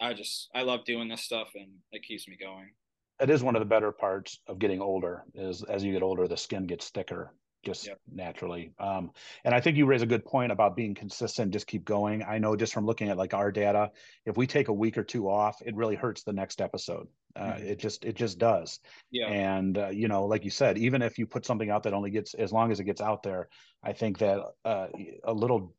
[0.00, 2.70] I just, I love doing this stuff, and it keeps me going.
[3.20, 5.24] It is one of the better parts of getting older.
[5.34, 7.98] Is as you get older, the skin gets thicker just Yep.
[8.12, 8.72] naturally.
[8.78, 11.50] Um, and I think you raise a good point about being consistent.
[11.52, 12.22] Just keep going.
[12.22, 13.90] I know just from looking at like our data,
[14.26, 17.08] if we take a week or two off, it really hurts the next episode.
[17.34, 17.60] Uh, Mhm.
[17.64, 18.80] It just it just does.
[19.10, 21.94] Yeah, And uh, you know, like you said, even if you put something out that
[21.94, 23.48] only gets as long as it gets out there,
[23.82, 24.88] I think that uh,
[25.24, 25.74] a little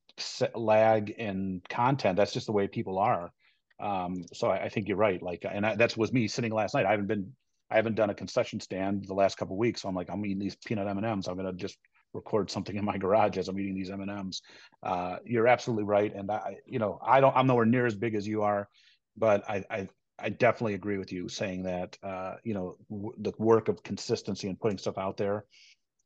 [0.55, 2.17] lag in content.
[2.17, 3.31] That's just the way people are.
[3.79, 5.21] Um, so I, I think you're right.
[5.21, 6.85] Like, and I, that's was me sitting last night.
[6.85, 7.31] I haven't been,
[7.69, 9.81] I haven't done a concession stand the last couple weeks.
[9.81, 11.27] So I'm like, I'm eating these peanut M and M's.
[11.27, 11.77] I'm gonna just
[12.13, 14.41] record something in my garage as I'm eating these M and M's.
[14.83, 16.13] Uh, you're absolutely right.
[16.15, 18.69] And I, you know, I don't, I'm nowhere near as big as you are,
[19.17, 23.33] but I, I I definitely agree with you saying that uh, you know w- the
[23.37, 25.45] work of consistency and putting stuff out there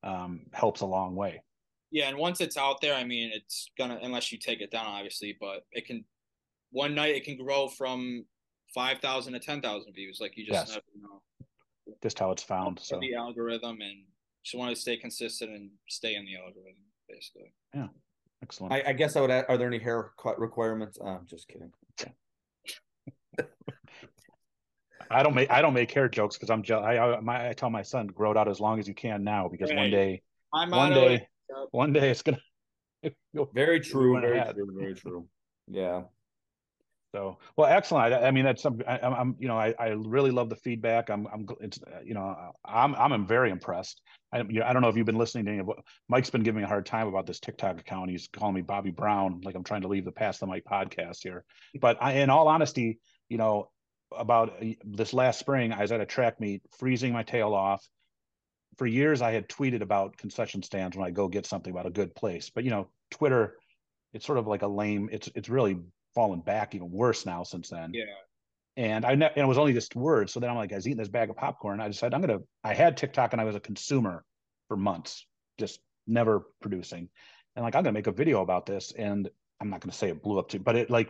[0.03, 1.43] um, helps a long way.
[1.91, 4.87] yeah, and once it's out there, I mean, it's gonna unless you take it down,
[4.87, 6.05] obviously, but it can.
[6.71, 8.25] One night it can grow from
[8.73, 10.19] five thousand to ten thousand views.
[10.21, 10.69] Like you just Yes.
[10.69, 11.21] never know.
[12.03, 12.79] Just how it's found.
[12.79, 14.05] So the algorithm and
[14.43, 17.87] just want to stay consistent and stay in the algorithm basically Yeah.
[18.43, 18.73] excellent.
[18.73, 19.31] I, I guess I would.
[19.31, 20.99] Add, are there any haircut requirements?
[21.01, 21.71] Uh, I'm just kidding.
[25.11, 26.85] I don't make I don't make hair jokes because I'm jealous.
[26.85, 29.23] I, I my I tell my son grow it out as long as you can
[29.23, 30.21] now because one day
[30.53, 31.27] i'm one day
[31.71, 32.37] one day it's gonna.
[33.53, 34.19] Very true.
[34.21, 34.55] Very ahead.
[34.55, 34.75] true.
[34.77, 35.27] Very true.
[35.67, 36.03] Yeah.
[37.11, 38.13] So well, excellent.
[38.13, 38.81] I, I mean, that's some.
[38.87, 41.09] I, I'm, I'm, you know, I, I really love the feedback.
[41.09, 44.01] I'm, I'm, it's, uh, you know, I'm, I'm very impressed.
[44.31, 46.29] I, you know, I don't know if you've been listening to any of what Mike's
[46.29, 48.11] been giving me a hard time about this TikTok account.
[48.11, 51.23] He's calling me Bobby Brown, like I'm trying to leave the Pass the Mic podcast
[51.23, 51.45] here.
[51.81, 53.71] But I, in all honesty, you know,
[54.15, 57.83] about uh, this last spring, I was at a track meet, freezing my tail off.
[58.77, 61.91] For years, I had tweeted about concession stands when I go get something about a
[61.91, 62.51] good place.
[62.53, 63.57] But you know, Twitter,
[64.13, 65.09] it's sort of like a lame.
[65.11, 65.79] It's, it's really
[66.15, 67.91] fallen back even worse now since then.
[67.93, 68.05] yeah
[68.77, 70.31] And I ne- and it was only just words.
[70.33, 71.79] So then I'm like, I was eating this bag of popcorn.
[71.81, 72.39] I decided I'm gonna.
[72.63, 74.23] I had TikTok and I was a consumer
[74.67, 75.25] for months,
[75.57, 77.09] just never producing.
[77.55, 78.93] And like I'm gonna make a video about this.
[78.97, 81.09] And I'm not gonna say it blew up too, but it like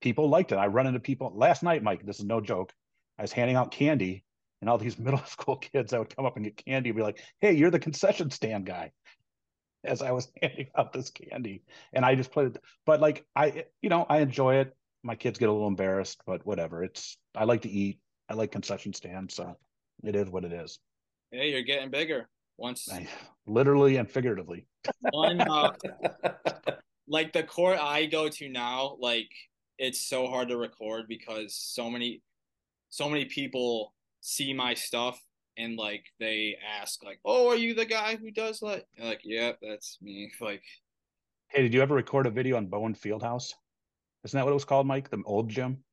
[0.00, 0.56] people liked it.
[0.56, 2.04] I run into people last night, Mike.
[2.04, 2.72] This is no joke.
[3.18, 4.24] I was handing out candy,
[4.60, 7.02] and all these middle school kids that would come up and get candy and be
[7.02, 8.92] like, "Hey, you're the concession stand guy."
[9.92, 12.62] As I was handing out this candy, and I just played it.
[12.86, 16.44] But like I, you know, I enjoy it my kids get a little embarrassed, but
[16.46, 16.82] whatever.
[16.82, 18.00] It's I like to eat.
[18.28, 19.56] I like concession stands, so
[20.02, 20.78] it is what it is.
[21.30, 23.06] hey you're getting bigger once I,
[23.46, 24.66] literally and figuratively.
[25.10, 25.72] one uh,
[27.08, 29.28] like the court i go to now like
[29.78, 32.22] it's so hard to record because so many
[32.90, 35.20] so many people see my stuff
[35.56, 39.20] and like they ask like oh are you the guy who does that And, like
[39.24, 40.62] yeah that's me like
[41.54, 43.52] Hey, did you ever record a video on Bowen Fieldhouse?
[44.24, 45.08] Isn't that what it was called, Mike?
[45.08, 45.84] The old gym,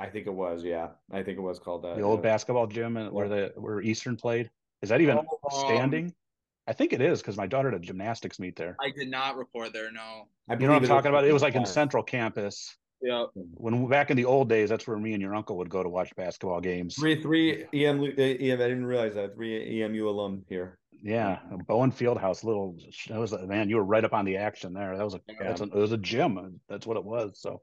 [0.00, 0.64] I think it was.
[0.64, 0.88] Yeah.
[1.12, 1.96] I think it was called that.
[1.96, 2.30] the old yeah.
[2.30, 4.50] basketball gym, and where the where Eastern played.
[4.82, 6.14] Is that even Oh, um, standing?
[6.66, 8.76] I think it is because my daughter had a gymnastics meet there.
[8.80, 11.24] i did not record there no I You know what I'm talking about?
[11.24, 12.76] It was like in Central Campus.
[13.04, 15.82] Yeah When back in the old days, that's where me and your uncle would go
[15.82, 16.94] to watch basketball games.
[16.96, 18.60] Three, three EM, uh, EM.
[18.60, 19.34] I didn't realize that.
[19.34, 20.78] Three EMU alum here.
[21.02, 22.76] Yeah, Bowen Fieldhouse, little.
[23.10, 24.96] That was man, you were right up on the action there.
[24.96, 26.58] That was a that's a, it was a gym.
[26.66, 27.38] That's what it was.
[27.38, 27.60] So,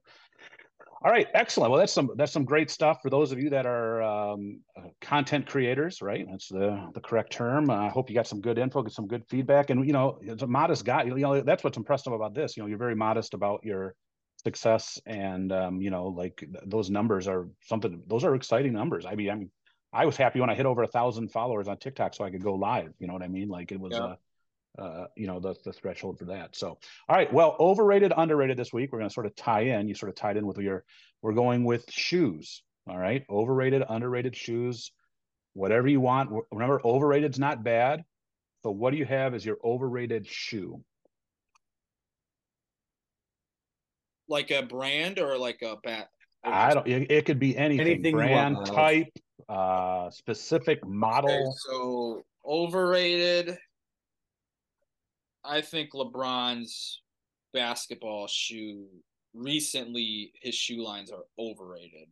[1.04, 1.72] all right, excellent.
[1.72, 4.90] Well, that's some that's some great stuff for those of you that are um, uh,
[5.02, 6.28] content creators, right?
[6.30, 7.72] That's the the correct term.
[7.72, 10.44] I hope you got some good info, get some good feedback, and you know, it's
[10.44, 11.02] a modest guy.
[11.06, 12.56] You know, that's what's impressive about this.
[12.56, 13.96] You know, you're very modest about your
[14.44, 18.02] success, and um, you know, like th- those numbers are something.
[18.08, 19.06] Those are exciting numbers.
[19.06, 19.52] I mean, I mean.
[19.94, 22.42] I was happy when I hit over a thousand followers on TikTok, so I could
[22.42, 22.94] go live.
[22.98, 23.50] You know what I mean?
[23.50, 24.16] Like it was, Yeah.
[24.80, 26.56] uh, uh, you know, the the threshold for that.
[26.56, 26.78] So,
[27.10, 27.32] all right.
[27.34, 28.94] Well, overrated, underrated this week.
[28.94, 29.90] We're going to sort of tie in.
[29.90, 30.86] You sort of tied in with your.
[31.22, 32.64] We're going with shoes.
[32.88, 33.26] All right.
[33.30, 34.94] Overrated, underrated shoes,
[35.56, 36.32] whatever you want.
[36.54, 38.06] Remember, overrated's not bad.
[38.64, 40.82] So, what do you have as your overrated shoe?
[44.32, 46.08] Like a brand or like a bat
[46.44, 46.88] I don't.
[46.88, 47.88] It, it could be anything.
[47.88, 49.14] Anything brand, type,
[49.48, 51.30] uh, specific model.
[51.30, 53.58] Okay, so overrated.
[55.44, 57.02] I think LeBron's
[57.54, 58.88] basketball shoe
[59.34, 62.08] recently his shoe lines are overrated.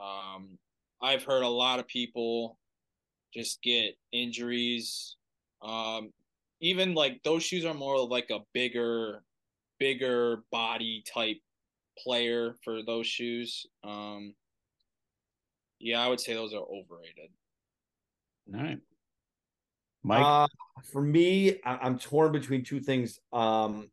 [0.00, 0.58] Um,
[1.00, 2.58] I've heard a lot of people
[3.32, 5.16] just get injuries.
[5.62, 6.10] Um,
[6.60, 9.22] even like those shoes are more like a bigger,
[9.78, 11.38] bigger body type
[11.98, 13.66] player for those shoes.
[13.84, 14.34] Um,
[15.78, 17.30] yeah, I would say those are overrated.
[18.54, 18.78] All right.
[20.02, 20.24] Mike?
[20.24, 20.46] Uh,
[20.92, 23.18] for me, I- am torn between two things.
[23.32, 23.90] Um,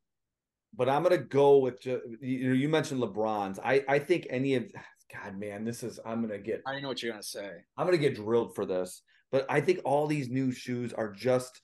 [0.76, 3.60] but I'm gonna go with you know you mentioned LeBron's.
[3.60, 4.72] I I think any of
[5.12, 6.62] God man, this is I'm gonna get.
[6.65, 7.52] I know what you're gonna say.
[7.78, 11.62] I'm gonna get drilled for this, but I think all these new shoes are just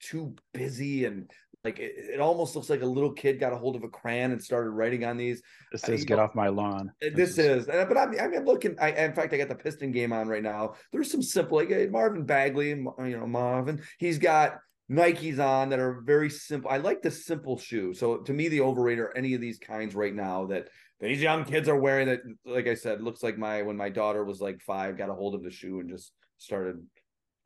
[0.00, 1.30] too busy and
[1.66, 4.30] like it, it, almost looks like a little kid got a hold of a crayon
[4.30, 5.42] and started writing on these.
[5.72, 8.76] This says "Get know, off my lawn." This, this is, is, but I'm, I'm looking.
[8.80, 10.74] I, in fact, I got the Piston game on right now.
[10.92, 13.82] There's some simple, like uh, Marvin Bagley, you know, Marvin.
[13.98, 14.58] He's got
[14.90, 16.70] Nikes on that are very simple.
[16.70, 17.92] I like the simple shoe.
[17.92, 20.68] So to me, the overrated are any of these kinds right now that
[21.00, 22.06] these young kids are wearing.
[22.06, 25.14] That, like I said, looks like my when my daughter was like five, got a
[25.14, 26.86] hold of the shoe and just started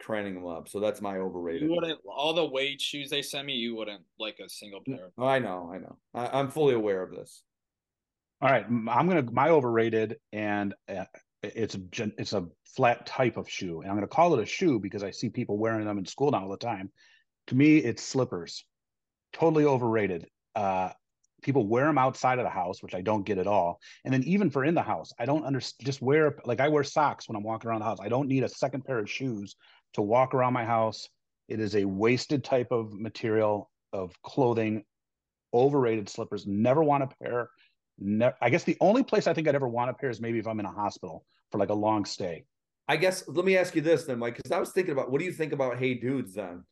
[0.00, 0.68] craning them up.
[0.68, 1.62] So that's my overrated.
[1.62, 3.54] You wouldn't all the Wade shoes they sent me.
[3.54, 5.10] You wouldn't like a single pair.
[5.18, 5.96] I know, I know.
[6.14, 7.42] I, I'm fully aware of this.
[8.42, 11.04] All right, I'm gonna my overrated, and uh,
[11.42, 11.80] it's a
[12.18, 15.10] it's a flat type of shoe, and I'm gonna call it a shoe because I
[15.10, 16.90] see people wearing them in school now all the time.
[17.48, 18.64] To me, it's slippers.
[19.32, 20.26] Totally overrated.
[20.54, 20.90] Uh,
[21.42, 23.80] people wear them outside of the house, which I don't get at all.
[24.04, 25.86] And then even for in the house, I don't understand.
[25.86, 27.98] Just wear like I wear socks when I'm walking around the house.
[28.00, 29.56] I don't need a second pair of shoes
[29.94, 31.08] to walk around my house.
[31.48, 34.84] It is a wasted type of material of clothing.
[35.52, 36.46] Overrated slippers.
[36.46, 37.50] Never want a pair.
[37.98, 40.38] Ne- I guess the only place I think I'd ever want a pair is maybe
[40.38, 42.44] if I'm in a hospital for like a long stay.
[42.88, 45.18] I guess let me ask you this then, Mike, because I was thinking about what
[45.18, 46.64] do you think about Hey Dudes then?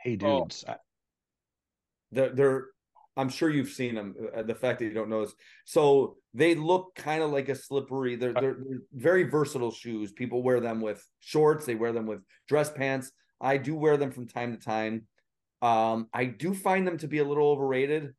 [0.00, 0.64] Hey dudes.
[0.66, 0.74] Oh.
[2.12, 2.66] They're, they're
[3.20, 4.14] I'm sure you've seen them.
[4.34, 7.54] Uh, the fact that you don't know is so they look kind of like a
[7.54, 8.16] slippery.
[8.16, 10.12] They're, they're, they're very versatile shoes.
[10.12, 11.66] People wear them with shorts.
[11.66, 13.12] They wear them with dress pants.
[13.40, 15.06] I do wear them from time to time.
[15.62, 18.14] Um, I do find them to be a little overrated.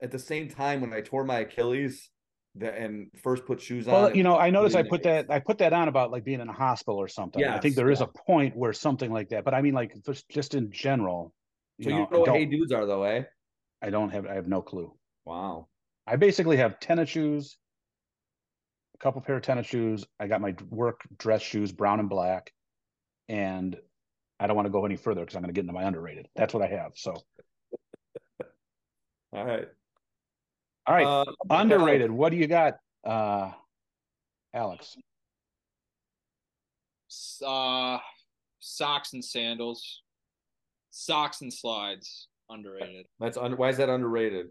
[0.00, 2.08] At the same time, when I tore my Achilles,
[2.54, 3.94] the, and first put shoes on.
[3.94, 6.40] Well, you know, I noticed I put that I put that on about like being
[6.40, 7.40] in a hospital or something.
[7.40, 8.06] Yeah, I think there is yeah.
[8.06, 9.44] a point where something like that.
[9.44, 11.32] But I mean, like just just in general.
[11.78, 13.22] You so know, you know what hey dudes are though, eh?
[13.82, 14.92] I don't have I have no clue.
[15.24, 15.68] Wow.
[16.06, 17.58] I basically have tennis shoes,
[18.94, 20.04] a couple pair of tennis shoes.
[20.18, 22.52] I got my work dress shoes, brown and black,
[23.28, 23.76] and
[24.40, 26.28] I don't want to go any further because I'm going to get into my underrated.
[26.34, 26.92] That's what I have.
[26.94, 27.14] So.
[29.32, 29.68] All right.
[30.86, 31.06] All right.
[31.06, 32.10] Uh, underrated.
[32.10, 33.52] What do you got, uh,
[34.54, 34.96] Alex?
[37.44, 37.98] Uh,
[38.60, 40.02] socks and sandals.
[40.90, 42.28] Socks and slides.
[42.50, 43.06] Underrated.
[43.20, 43.56] That's under.
[43.56, 44.46] Why is that underrated?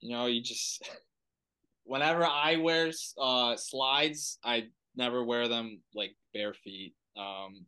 [0.00, 0.88] You know, you just.
[1.84, 4.64] Whenever I wear uh slides, I
[4.96, 6.94] never wear them like bare feet.
[7.16, 7.64] Um,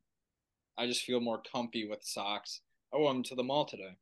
[0.76, 2.60] I just feel more comfy with socks.
[2.92, 3.96] I wore them to the mall today.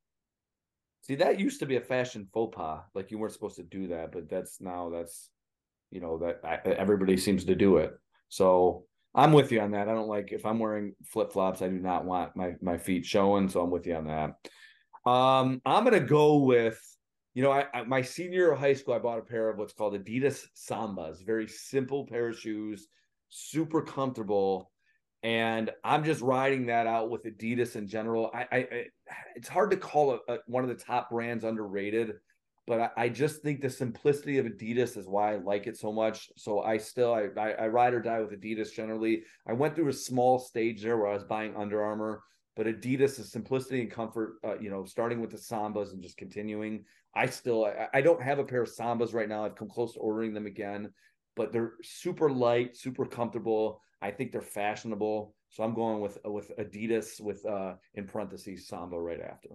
[1.02, 2.80] See, that used to be a fashion faux pas.
[2.94, 5.30] Like you weren't supposed to do that, but that's now that's,
[5.90, 7.92] you know, that I, everybody seems to do it.
[8.28, 9.88] So I'm with you on that.
[9.88, 11.62] I don't like if I'm wearing flip flops.
[11.62, 13.48] I do not want my my feet showing.
[13.48, 14.34] So I'm with you on that.
[15.06, 16.80] Um, I'm gonna go with,
[17.34, 19.56] you know, I, I, my senior year of high school, I bought a pair of
[19.56, 22.88] what's called Adidas Sambas, very simple pair of shoes,
[23.28, 24.72] super comfortable,
[25.22, 28.32] and I'm just riding that out with Adidas in general.
[28.34, 28.84] I, I
[29.36, 32.14] it's hard to call a, a, one of the top brands underrated,
[32.66, 35.92] but I, I, just think the simplicity of Adidas is why I like it so
[35.92, 36.30] much.
[36.36, 39.22] So I still I, I, I ride or die with Adidas generally.
[39.48, 42.22] I went through a small stage there where I was buying Under Armour
[42.56, 44.36] but Adidas is simplicity and comfort.
[44.42, 46.84] Uh, you know, starting with the Sambas and just continuing.
[47.14, 49.44] I still I, I, don't have a pair of Sambas right now.
[49.44, 50.92] I've come close to ordering them again,
[51.36, 53.80] but they're super light, super comfortable.
[54.02, 55.34] I think they're fashionable.
[55.50, 59.50] So I'm going with with Adidas with uh in parentheses Samba right after.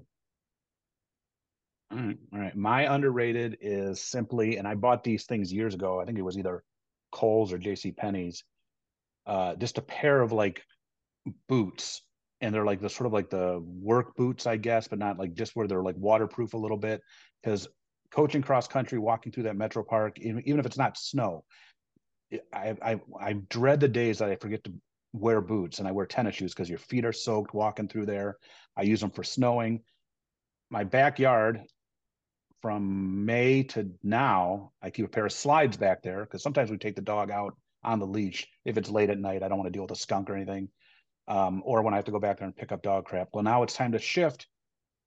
[1.91, 2.17] All right.
[2.33, 2.55] All right.
[2.55, 5.99] My underrated is simply, and I bought these things years ago.
[5.99, 6.63] I think it was either
[7.11, 8.43] Kohl's or JC Penney's.
[9.25, 10.63] Uh, just a pair of like
[11.47, 12.01] boots
[12.41, 15.33] and they're like the sort of like the work boots, I guess, but not like
[15.33, 17.01] just where they're like waterproof a little bit.
[17.41, 17.67] Because
[18.11, 21.45] coaching cross country, walking through that metro park, even, if it's not snow,
[22.53, 24.73] I, I I dread the days that I forget to
[25.13, 28.37] wear boots and I wear tennis shoes because your feet are soaked walking through there.
[28.75, 29.81] I use them for snowing.
[30.69, 31.61] My backyard,
[32.61, 36.77] from May to now, I keep a pair of slides back there because sometimes we
[36.77, 39.43] take the dog out on the leash if it's late at night.
[39.43, 40.69] I don't want to deal with a skunk or anything
[41.27, 43.29] um, or when I have to go back there and pick up dog crap.
[43.33, 44.47] Well, now it's time to shift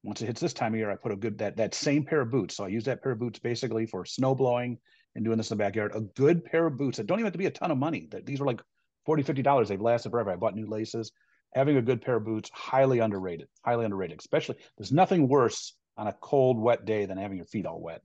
[0.04, 2.20] Once it hits this time of year, I put a good that that same pair
[2.22, 2.56] of boots.
[2.56, 4.78] So I use that pair of boots basically for snow blowing
[5.16, 5.92] and doing this in the backyard.
[5.94, 8.08] A good pair of boots that don't even have to be a ton of money.
[8.12, 8.62] That these were like
[9.06, 9.68] 40 50 dollars.
[9.68, 10.30] They've lasted forever.
[10.32, 11.12] I bought new laces.
[11.54, 13.48] Having a good pair of boots, highly underrated.
[13.64, 14.20] Highly underrated.
[14.20, 18.02] Especially there's nothing worse on a cold, wet day than having your feet all wet,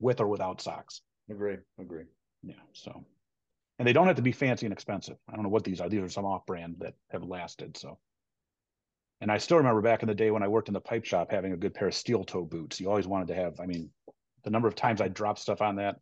[0.00, 1.02] with or without socks.
[1.30, 1.58] Agree.
[1.80, 2.04] Agree.
[2.42, 2.54] Yeah.
[2.72, 3.04] So
[3.78, 5.16] and they don't have to be fancy and expensive.
[5.28, 5.88] I don't know what these are.
[5.88, 7.76] These are some off brand that have lasted.
[7.76, 7.98] So,
[9.20, 11.30] and I still remember back in the day when I worked in the pipe shop
[11.30, 12.80] having a good pair of steel toe boots.
[12.80, 13.60] You always wanted to have.
[13.60, 13.90] I mean,
[14.44, 15.96] the number of times I dropped stuff on that.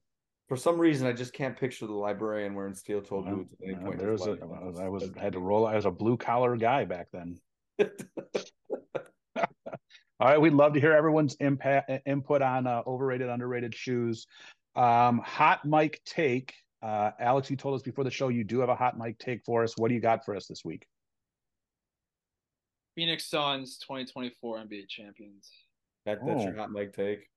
[0.48, 3.68] For some reason, I just can't picture the librarian wearing steel toe well, boots at
[3.68, 3.98] any point.
[3.98, 4.38] There was a,
[4.78, 5.66] I was I had to roll.
[5.66, 7.38] I was a blue collar guy back then.
[10.18, 14.26] All right, we'd love to hear everyone's impact input on uh, overrated, underrated shoes.
[14.74, 18.68] Um, hot mic take uh, Alex, you told us before the show you do have
[18.68, 19.74] a hot mic take for us.
[19.76, 20.86] What do you got for us this week?
[22.94, 25.50] Phoenix Suns 2024 NBA champions.
[26.06, 26.44] That, that's oh.
[26.44, 27.28] your hot mic take?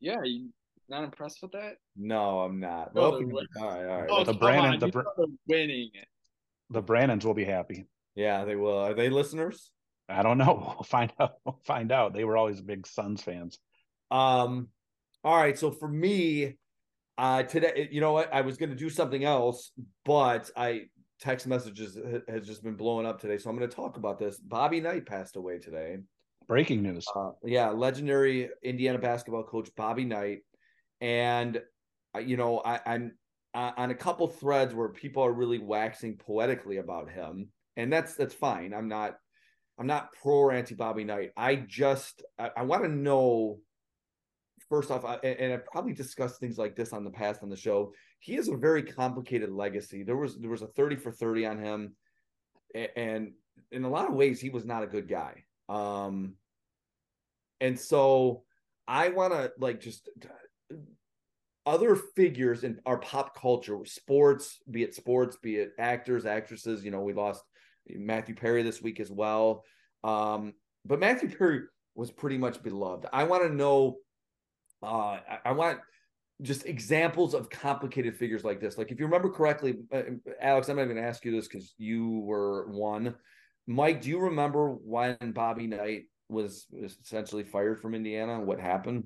[0.00, 0.50] Yeah, you
[0.88, 1.76] not impressed with that?
[1.96, 2.92] No, I'm not.
[2.94, 4.08] Oh, all right, all right.
[4.10, 5.02] Oh, the Brandon, the Br-
[5.48, 5.90] winning.
[6.70, 7.86] The Brandons will be happy.
[8.14, 8.78] Yeah, they will.
[8.78, 9.70] Are they listeners?
[10.08, 10.74] I don't know.
[10.76, 11.34] We'll find out.
[11.44, 12.14] We'll find out.
[12.14, 13.58] They were always big Suns fans.
[14.10, 14.68] Um.
[15.22, 15.58] All right.
[15.58, 16.56] So for me,
[17.16, 18.32] uh, today, you know what?
[18.32, 19.72] I was going to do something else,
[20.04, 20.86] but I
[21.20, 21.98] text messages
[22.28, 24.38] has just been blowing up today, so I'm going to talk about this.
[24.38, 25.98] Bobby Knight passed away today.
[26.46, 27.06] Breaking news.
[27.14, 30.40] Uh, yeah, legendary Indiana basketball coach Bobby Knight,
[31.00, 31.62] and
[32.14, 33.12] uh, you know I, I'm
[33.54, 38.14] uh, on a couple threads where people are really waxing poetically about him, and that's
[38.14, 38.74] that's fine.
[38.74, 39.16] I'm not
[39.78, 41.30] I'm not pro or anti Bobby Knight.
[41.36, 43.60] I just I, I want to know
[44.68, 47.56] first off, I, and I've probably discussed things like this on the past on the
[47.56, 47.92] show.
[48.20, 50.02] He has a very complicated legacy.
[50.02, 51.94] There was there was a thirty for thirty on him,
[52.96, 53.32] and
[53.70, 55.44] in a lot of ways, he was not a good guy.
[55.68, 56.34] Um,
[57.60, 58.44] and so
[58.86, 60.08] I want to like just
[61.66, 66.84] other figures in our pop culture, sports, be it sports, be it actors, actresses.
[66.84, 67.42] You know, we lost
[67.88, 69.64] Matthew Perry this week as well.
[70.02, 71.62] Um, but Matthew Perry
[71.94, 73.06] was pretty much beloved.
[73.12, 73.96] I want to know
[74.82, 75.78] uh, I, I want
[76.42, 78.76] just examples of complicated figures like this.
[78.76, 80.02] Like if you remember correctly, uh,
[80.40, 83.14] Alex, I'm not going to ask you this because you were one.
[83.66, 88.40] Mike, do you remember when Bobby Knight was, was essentially fired from Indiana?
[88.40, 89.04] What happened?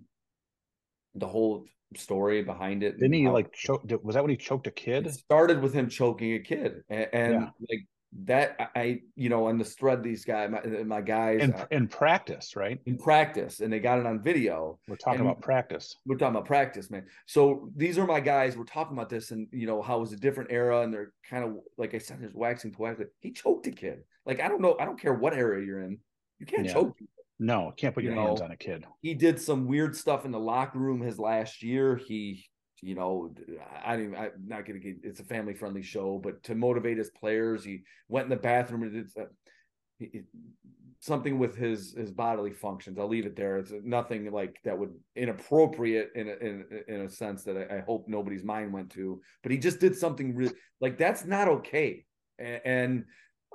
[1.15, 2.99] The whole story behind it.
[2.99, 3.83] Didn't he like choke?
[4.03, 5.07] Was that when he choked a kid?
[5.07, 7.49] It started with him choking a kid, and, and yeah.
[7.71, 7.87] like
[8.25, 11.89] that I you know on the thread these guys my, my guys in, uh, in
[11.89, 12.81] practice right?
[12.87, 14.79] in practice and they got it on video.
[14.89, 15.97] We're talking about practice.
[16.07, 17.05] we're talking about practice man.
[17.27, 18.57] So these are my guys.
[18.57, 21.13] We're talking about this and you know how it was a different era and they're
[21.29, 24.05] kind of like I said there's waxing poetically he choked a kid.
[24.25, 25.99] Like I don't know I don't care what area you're in.
[26.39, 26.73] You can't yeah.
[26.73, 27.25] choke people.
[27.39, 28.87] no can't put your you hands know, on a kid.
[29.03, 31.97] he did some weird stuff in the locker room his last year.
[31.97, 32.47] He
[32.83, 33.35] you know,
[33.85, 36.99] I didn't, I'm not going to get, it's a family friendly show, but to motivate
[36.99, 40.21] his players, he went in the bathroom and did uh,
[41.01, 42.99] something with his, his bodily functions.
[42.99, 43.59] I'll leave it there.
[43.59, 47.81] It's nothing like that would inappropriate in a, in, in a sense that I, I
[47.81, 52.05] hope nobody's mind went to, but he just did something really like that's not okay.
[52.39, 53.05] And, and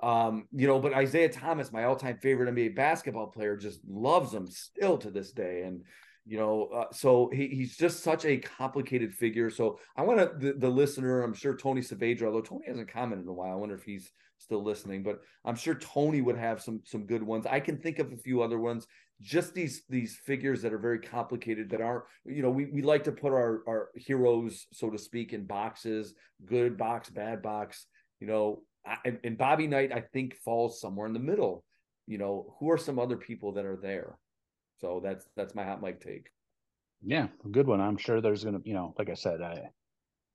[0.01, 4.47] um, you know, but Isiah Thomas, my all-time favorite NBA basketball player, just loves him
[4.47, 5.63] still to this day.
[5.63, 5.83] And
[6.25, 9.49] you know uh, so he, he's just such a complicated figure.
[9.49, 13.25] So i want to the, the, listener i'm sure tony Saavedra, although tony hasn't commented
[13.25, 16.61] in a while i wonder if he's still listening but i'm sure tony would have
[16.61, 17.45] some some good ones.
[17.45, 18.87] I can think of a few other ones
[19.21, 23.03] just these these figures that are very complicated that aren't you know we, we like
[23.05, 26.13] to put our our heroes so to speak in boxes
[26.45, 27.85] good box bad box
[28.19, 28.61] you know
[29.05, 31.63] and, and bobby knight i think falls somewhere in the middle.
[32.05, 34.17] You know who are some other people that are there
[34.79, 36.29] so that's that's my hot mic take.
[37.01, 37.81] Yeah, good one.
[37.81, 39.69] I'm sure there's gonna, you know, like I said, I,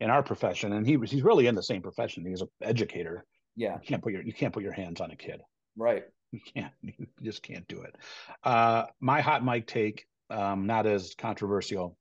[0.00, 2.26] in our profession, and he was he's really in the same profession.
[2.26, 3.24] He's an educator.
[3.56, 5.40] Yeah, you can't put your you can't put your hands on a kid.
[5.76, 6.04] Right.
[6.32, 6.72] You can't.
[6.82, 7.96] You just can't do it.
[8.44, 11.96] Uh, my hot mic take, um, not as controversial.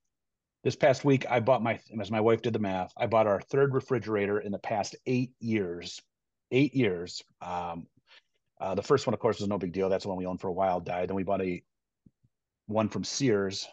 [0.64, 2.92] This past week, I bought my as my wife did the math.
[2.98, 6.02] I bought our third refrigerator in the past eight years.
[6.52, 7.24] Eight years.
[7.42, 7.88] Um,
[8.60, 9.90] uh, the first one, of course, was no big deal.
[9.90, 10.80] That's the one we owned for a while.
[10.80, 11.10] Died.
[11.10, 11.64] Then we bought a
[12.68, 13.68] one from Sears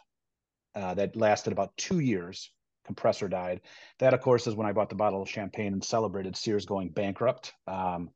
[0.75, 2.51] uh, that lasted about two years.
[2.87, 3.61] Compressor died.
[3.99, 6.91] That, of course, is when I bought the bottle of champagne and celebrated Sears going
[6.91, 7.53] bankrupt.
[7.67, 8.11] Um,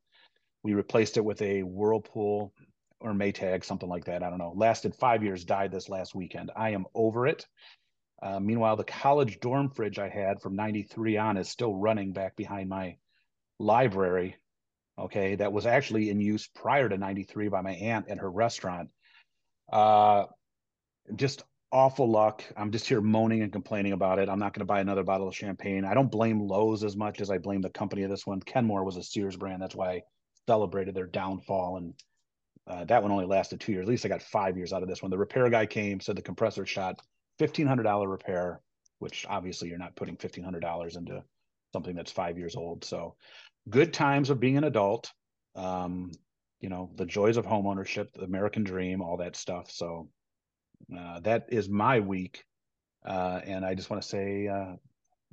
[0.63, 2.53] we replaced it with a Whirlpool
[2.99, 4.23] or Maytag, something like that.
[4.23, 4.53] I don't know.
[4.55, 6.51] Lasted five years, died this last weekend.
[6.55, 7.45] I am over it.
[8.21, 12.35] Uh, meanwhile, the college dorm fridge I had from 93 on is still running back
[12.35, 12.97] behind my
[13.57, 14.35] library.
[14.97, 15.35] Okay.
[15.35, 18.89] That was actually in use prior to 93 by my aunt at her restaurant.
[19.71, 20.25] Uh,
[21.15, 22.43] just awful luck.
[22.57, 24.29] I'm just here moaning and complaining about it.
[24.29, 25.85] I'm not going to buy another bottle of champagne.
[25.85, 28.39] I don't blame Lowe's as much as I blame the company of this one.
[28.39, 29.61] Kenmore was a Sears brand.
[29.61, 30.01] That's why I
[30.47, 31.77] celebrated their downfall.
[31.77, 31.93] And
[32.67, 33.83] uh, that one only lasted two years.
[33.83, 35.11] At least I got five years out of this one.
[35.11, 36.99] The repair guy came, said the compressor shot,
[37.39, 38.61] $1,500 repair,
[38.97, 41.23] which obviously you're not putting $1,500 into
[41.71, 42.83] something that's five years old.
[42.83, 43.15] So
[43.69, 45.11] good times of being an adult.
[45.55, 46.11] Um,
[46.59, 49.71] you know, the joys of home ownership, the American dream, all that stuff.
[49.71, 50.09] So
[50.95, 52.43] uh, that is my week.
[53.05, 54.75] Uh, and I just want to say, uh,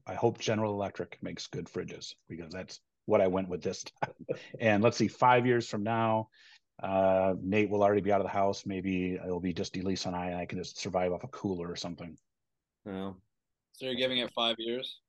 [0.06, 4.14] I hope General Electric makes good fridges because that's what I went with this time.
[4.60, 6.28] and let's see, five years from now,
[6.82, 8.66] uh, Nate will already be out of the house.
[8.66, 11.70] Maybe it'll be just Elise and I, and I can just survive off a cooler
[11.70, 12.16] or something.
[12.84, 13.12] Yeah.
[13.72, 15.00] So you're giving it five years?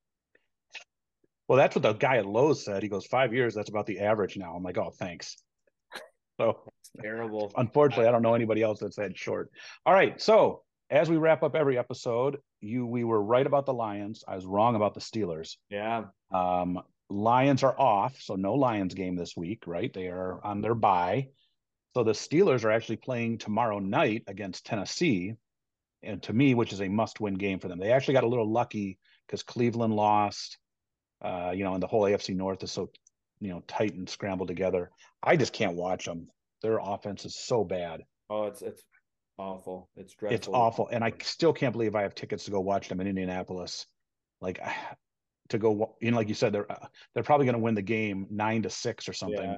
[1.47, 2.83] Well, that's what the guy at Lowe's said.
[2.83, 4.53] He goes, five years, that's about the average now.
[4.53, 5.38] I'm like, oh, thanks.
[6.39, 6.59] So
[7.01, 7.51] terrible.
[7.57, 9.51] unfortunately, I don't know anybody else that's that short.
[9.85, 10.19] All right.
[10.21, 14.23] So as we wrap up every episode, you we were right about the Lions.
[14.27, 15.57] I was wrong about the Steelers.
[15.69, 16.05] Yeah.
[16.31, 19.93] Um, Lions are off, so no Lions game this week, right?
[19.93, 21.29] They are on their bye.
[21.93, 25.35] So the Steelers are actually playing tomorrow night against Tennessee,
[26.03, 27.79] and to me, which is a must-win game for them.
[27.79, 30.57] They actually got a little lucky because Cleveland lost,
[31.21, 32.91] uh, you know, and the whole AFC North is so,
[33.39, 34.91] you know, tight and scrambled together.
[35.23, 36.27] I just can't watch them.
[36.62, 38.03] Their offense is so bad.
[38.30, 38.84] Oh, it's it's
[39.38, 39.89] awful.
[39.95, 40.36] It's dreadful.
[40.36, 43.08] It's awful, and I still can't believe I have tickets to go watch them in
[43.08, 43.86] Indianapolis.
[44.41, 44.60] Like
[45.49, 47.82] to go, you know, like you said, they're uh, they're probably going to win the
[47.82, 49.58] game nine to six or something.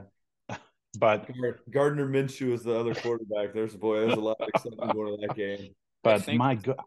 [0.50, 0.58] Yeah.
[0.98, 1.30] But
[1.70, 3.54] Gardner Minshew is the other quarterback.
[3.54, 5.76] There's boy, there's a lot of excitement going to that game.
[6.02, 6.82] but my god,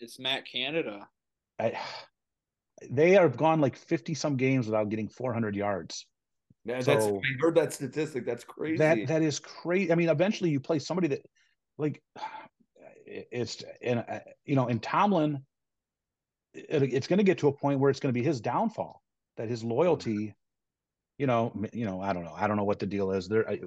[0.00, 1.06] It's Matt Canada.
[1.60, 1.78] I,
[2.90, 6.04] they have gone like fifty some games without getting four hundred yards.
[6.64, 8.24] Yeah, that's So- I heard that statistic.
[8.24, 8.78] That's crazy.
[8.78, 9.92] That that is crazy.
[9.92, 11.20] I mean, eventually you play somebody that,
[11.78, 12.02] like,
[13.06, 15.44] it's and uh, you know, in Tomlin,
[16.54, 19.02] it, it's going to get to a point where it's going to be his downfall.
[19.36, 20.32] That his loyalty,
[21.18, 23.28] you know, you know, I don't know, I don't know what the deal is.
[23.28, 23.58] They're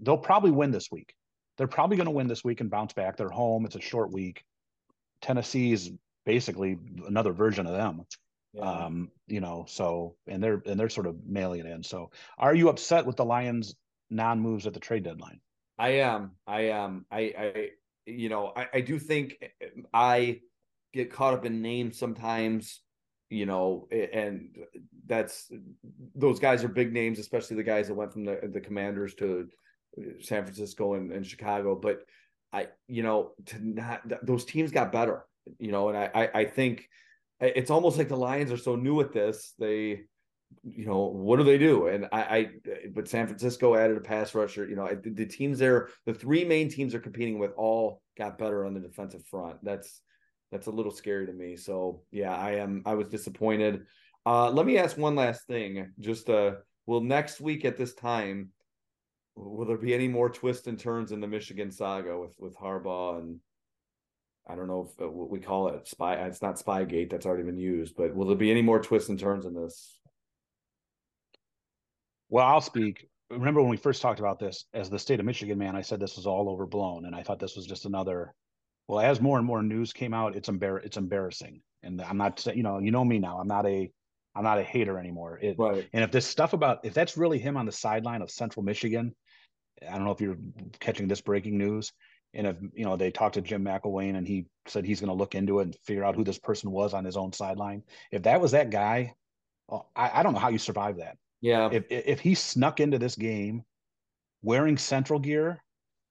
[0.00, 1.14] they'll probably win this week.
[1.58, 3.16] They're probably going to win this week and bounce back.
[3.16, 3.66] They're home.
[3.66, 4.42] It's a short week.
[5.20, 5.90] Tennessee is
[6.24, 8.04] basically another version of them
[8.54, 8.64] Yeah.
[8.64, 12.54] um you know so and they're and they're sort of mailing it in so are
[12.54, 13.74] you upset with the lions
[14.10, 15.40] non-moves at the trade deadline
[15.78, 16.32] I am.
[16.46, 17.06] I am.
[17.10, 17.68] I, I,
[18.06, 20.40] you know, I, I do think eh, eh, I
[20.92, 22.82] get caught up in names sometimes,
[23.30, 24.54] you know, and
[25.06, 25.50] that's
[26.14, 29.48] those guys are big names, especially the guys that went from the, the commanders to
[29.98, 31.74] eh, San Francisco and, and Chicago.
[31.74, 32.04] But
[32.52, 35.24] I, you know, to not those teams got better,
[35.58, 36.88] you know, and I, I, I think
[37.42, 39.54] it's almost like the Lions are so new at this.
[39.58, 40.02] They,
[40.62, 41.88] you know, what do they do?
[41.88, 42.50] And I, I
[42.94, 44.68] but San Francisco added a pass rusher.
[44.68, 48.38] You know, I, the teams there, the three main teams are competing with all got
[48.38, 49.58] better on the defensive front.
[49.62, 50.00] That's
[50.52, 51.56] that's a little scary to me.
[51.56, 52.82] So yeah, I am.
[52.86, 53.86] I was disappointed.
[54.24, 55.92] Uh, let me ask one last thing.
[55.98, 56.52] Just uh,
[56.86, 58.50] will next week at this time,
[59.34, 63.18] will there be any more twists and turns in the Michigan saga with with Harbaugh
[63.18, 63.40] and
[64.46, 66.14] I don't know if uh, what we call it spy.
[66.14, 67.10] It's not Spygate.
[67.10, 67.94] That's already been used.
[67.96, 69.98] But will there be any more twists and turns in this?
[72.32, 75.58] well i'll speak remember when we first talked about this as the state of michigan
[75.58, 78.34] man i said this was all overblown and i thought this was just another
[78.88, 82.40] well as more and more news came out it's embar- it's embarrassing and i'm not
[82.40, 83.90] saying you know you know me now i'm not a
[84.34, 85.86] i'm not a hater anymore it, Right.
[85.92, 89.14] And if this stuff about if that's really him on the sideline of Central Michigan,
[89.86, 90.38] I don't know if you're
[90.80, 91.92] catching this breaking news.
[92.34, 95.14] And if you know they talked to Jim McElwain and he said he's going to
[95.14, 97.82] look into it and figure out who this person was on his own sideline.
[98.10, 99.14] If that was that guy,
[99.68, 101.18] oh, I, I don't know how you survive that.
[101.40, 101.68] Yeah.
[101.72, 103.64] If if he snuck into this game
[104.42, 105.62] wearing Central gear,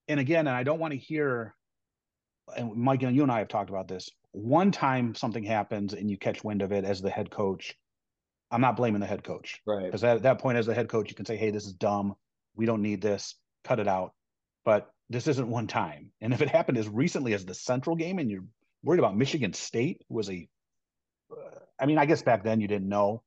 [0.08, 1.56] and again, and I don't want to hear,
[2.56, 4.10] and Mike, you and I have talked about this.
[4.34, 7.76] One time something happens and you catch wind of it as the head coach.
[8.52, 9.86] I'm not blaming the head coach right.
[9.86, 12.16] because at that point as the head coach you can say hey this is dumb
[12.56, 14.14] we don't need this cut it out
[14.66, 18.20] but this isn't one time and if it happened as recently as the central game
[18.20, 18.44] and you're
[18.84, 20.48] worried about michigan state was a
[21.32, 23.22] uh, i mean i guess back then you didn't know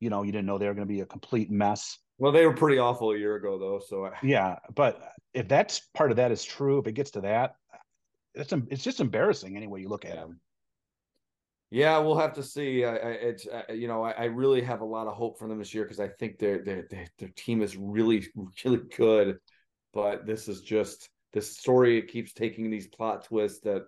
[0.00, 2.46] you know you didn't know they were going to be a complete mess Well, they
[2.46, 3.80] were pretty awful a year ago, though.
[3.86, 5.00] So I- yeah but
[5.34, 7.56] if that's part of that is true if it gets to that
[8.34, 10.26] it's it's just embarrassing any way you look at it
[11.70, 12.84] yeah, we'll have to see.
[12.84, 15.48] I, I it's uh, you know I, I really have a lot of hope for
[15.48, 16.86] them this year because I think their their
[17.18, 18.24] their team is really
[18.64, 19.38] really good,
[19.92, 21.98] but this is just this story.
[21.98, 23.86] It keeps taking these plot twists that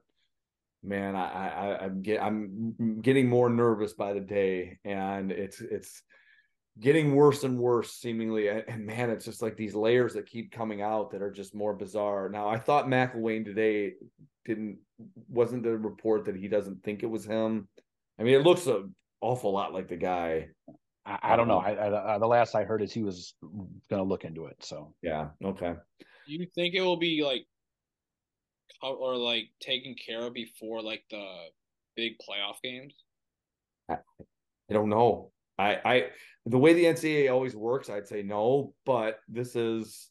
[0.83, 6.03] man I I I'm get I'm getting more nervous by the day, and it's it's
[6.81, 8.49] getting worse and worse seemingly.
[8.49, 11.55] And, and man, it's just like these layers that keep coming out that are just
[11.55, 12.29] more bizarre.
[12.29, 13.95] Now I thought McElwain today
[14.45, 14.79] didn't
[15.29, 17.69] wasn't the report that he doesn't think it was him.
[18.19, 20.49] I mean, it looks an awful lot like the guy.
[21.05, 21.59] I, I don't know.
[21.59, 24.57] I, I, the last I heard is he was going to look into it.
[24.61, 25.75] So yeah, okay.
[26.29, 27.47] Do you think it will be like
[28.83, 31.27] or like taken care of before like the
[31.97, 32.95] big playoff games?
[33.89, 35.33] I, I don't know.
[35.59, 36.05] I, I
[36.45, 40.11] the way the NCAA always works, I'd say no, but this is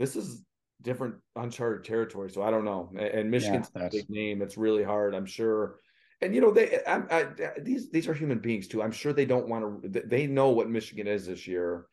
[0.00, 0.42] this is
[0.82, 2.30] different uncharted territory.
[2.30, 2.90] So I don't know.
[2.98, 4.42] And Michigan's yeah, a big name.
[4.42, 5.14] It's really hard.
[5.14, 5.76] I'm sure.
[6.20, 7.26] And you know they I, I,
[7.60, 8.82] these these are human beings too.
[8.82, 10.02] I'm sure they don't want to.
[10.04, 11.86] They know what Michigan is this year,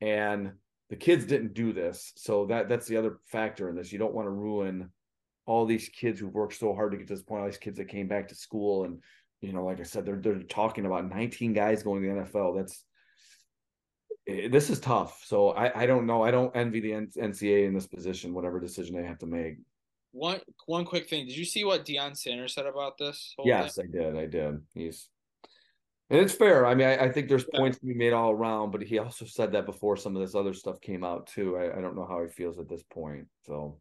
[0.00, 0.52] and
[0.90, 2.12] the kids didn't do this.
[2.16, 3.92] So that that's the other factor in this.
[3.92, 4.90] You don't want to ruin
[5.46, 7.40] all these kids who've worked so hard to get to this point.
[7.40, 9.02] All these kids that came back to school and
[9.40, 12.56] you know, like I said, they're they're talking about 19 guys going to the NFL.
[12.56, 12.84] That's
[14.26, 15.22] eh, this is tough.
[15.24, 16.22] So I I don't know.
[16.22, 19.58] I don't envy the NCAA in this position, whatever decision they have to make.
[20.12, 21.26] One one quick thing.
[21.26, 23.34] Did you see what Deion Sanders said about this?
[23.44, 23.92] Yes, thing?
[23.94, 24.16] I did.
[24.16, 24.60] I did.
[24.74, 25.08] He's
[26.10, 26.66] and it's fair.
[26.66, 27.58] I mean, I, I think there's yeah.
[27.58, 30.34] points to be made all around, but he also said that before some of this
[30.34, 31.56] other stuff came out too.
[31.56, 33.26] I, I don't know how he feels at this point.
[33.46, 33.78] So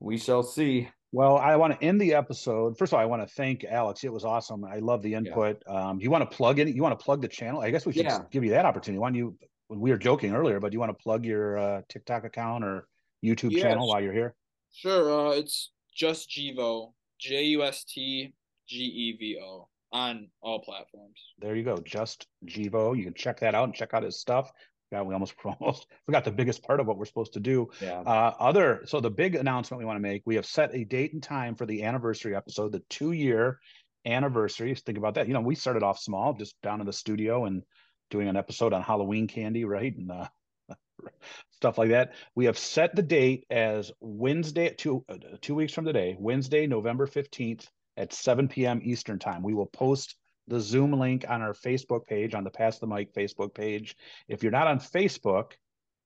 [0.00, 0.88] we shall see.
[1.10, 2.76] Well, I want to end the episode.
[2.76, 4.04] First of all, I want to thank Alex.
[4.04, 4.64] It was awesome.
[4.64, 5.62] I love the input.
[5.66, 5.88] Yeah.
[5.88, 6.68] Um, you want to plug in?
[6.68, 7.62] You want to plug the channel?
[7.62, 8.20] I guess we should yeah.
[8.30, 8.98] give you that opportunity.
[8.98, 9.36] Why don't you?
[9.70, 12.86] We were joking earlier, but do you want to plug your uh, TikTok account or
[13.24, 14.34] YouTube yeah, channel while you're here?
[14.72, 15.28] Sure.
[15.28, 18.32] Uh, it's just Gevo, J U S T
[18.66, 21.20] G E V O on all platforms.
[21.38, 21.78] There you go.
[21.78, 22.96] Just Gevo.
[22.96, 24.52] You can check that out and check out his stuff.
[24.90, 27.68] God, we almost almost forgot the biggest part of what we're supposed to do.
[27.80, 28.00] Yeah.
[28.00, 31.12] Uh, other so the big announcement we want to make: we have set a date
[31.12, 33.58] and time for the anniversary episode, the two-year
[34.06, 34.74] anniversary.
[34.74, 35.28] Think about that.
[35.28, 37.62] You know, we started off small, just down in the studio and
[38.10, 40.28] doing an episode on Halloween candy, right, and uh,
[41.50, 42.14] stuff like that.
[42.34, 47.06] We have set the date as Wednesday, two uh, two weeks from today, Wednesday, November
[47.06, 47.68] fifteenth
[47.98, 48.80] at 7 p.m.
[48.82, 49.42] Eastern time.
[49.42, 50.14] We will post
[50.46, 53.96] the Zoom link on our Facebook page, on the Pass the Mic Facebook page.
[54.28, 55.52] If you're not on Facebook,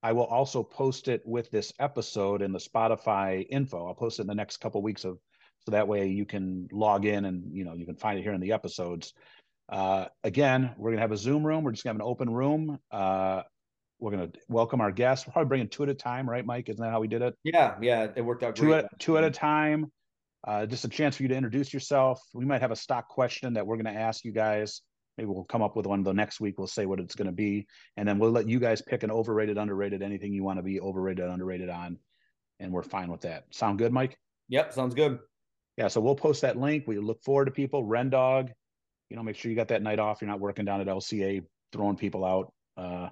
[0.02, 3.86] I will also post it with this episode in the Spotify info.
[3.86, 5.18] I'll post it in the next couple of weeks of
[5.64, 8.32] so that way you can log in and you know you can find it here
[8.32, 9.12] in the episodes.
[9.68, 11.62] Uh, again, we're gonna have a Zoom room.
[11.62, 12.80] We're just gonna have an open room.
[12.90, 13.42] Uh,
[14.00, 15.24] we're gonna welcome our guests.
[15.24, 16.68] We're probably bringing two at a time, right, Mike?
[16.68, 17.36] Isn't that how we did it?
[17.44, 18.56] Yeah, yeah, it worked out.
[18.56, 18.86] Two great.
[18.86, 19.92] at two at a time
[20.44, 22.20] uh, just a chance for you to introduce yourself.
[22.34, 24.82] We might have a stock question that we're going to ask you guys.
[25.16, 26.56] Maybe we'll come up with one the next week.
[26.58, 27.66] We'll say what it's going to be,
[27.96, 30.80] and then we'll let you guys pick an overrated, underrated, anything you want to be
[30.80, 31.98] overrated, underrated on,
[32.58, 33.44] and we're fine with that.
[33.50, 34.16] Sound good, Mike?
[34.48, 35.18] Yep, sounds good.
[35.76, 36.84] Yeah, so we'll post that link.
[36.86, 37.84] We look forward to people.
[37.84, 38.50] Rendog,
[39.10, 40.20] you know, make sure you got that night off.
[40.20, 43.08] You're not working down at LCA throwing people out, uh,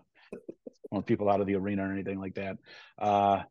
[0.88, 2.58] throwing people out of the arena or anything like that.
[2.98, 3.42] Uh,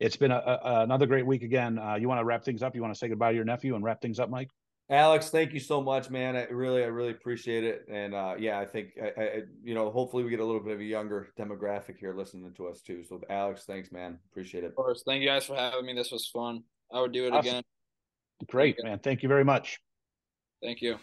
[0.00, 1.78] it's been a, a, another great week again.
[1.78, 2.74] Uh, you want to wrap things up?
[2.74, 4.50] You want to say goodbye to your nephew and wrap things up, Mike?
[4.90, 6.34] Alex, thank you so much, man.
[6.34, 7.84] I really, I really appreciate it.
[7.90, 10.72] And uh, yeah, I think, I, I, you know, hopefully we get a little bit
[10.72, 13.04] of a younger demographic here listening to us too.
[13.04, 14.18] So, Alex, thanks, man.
[14.30, 14.68] Appreciate it.
[14.68, 15.02] Of course.
[15.04, 15.92] Thank you guys for having me.
[15.92, 16.62] This was fun.
[16.90, 17.50] I would do it awesome.
[17.50, 17.62] again.
[18.48, 18.98] Great, man.
[18.98, 19.78] Thank you very much.
[20.62, 20.98] Thank you.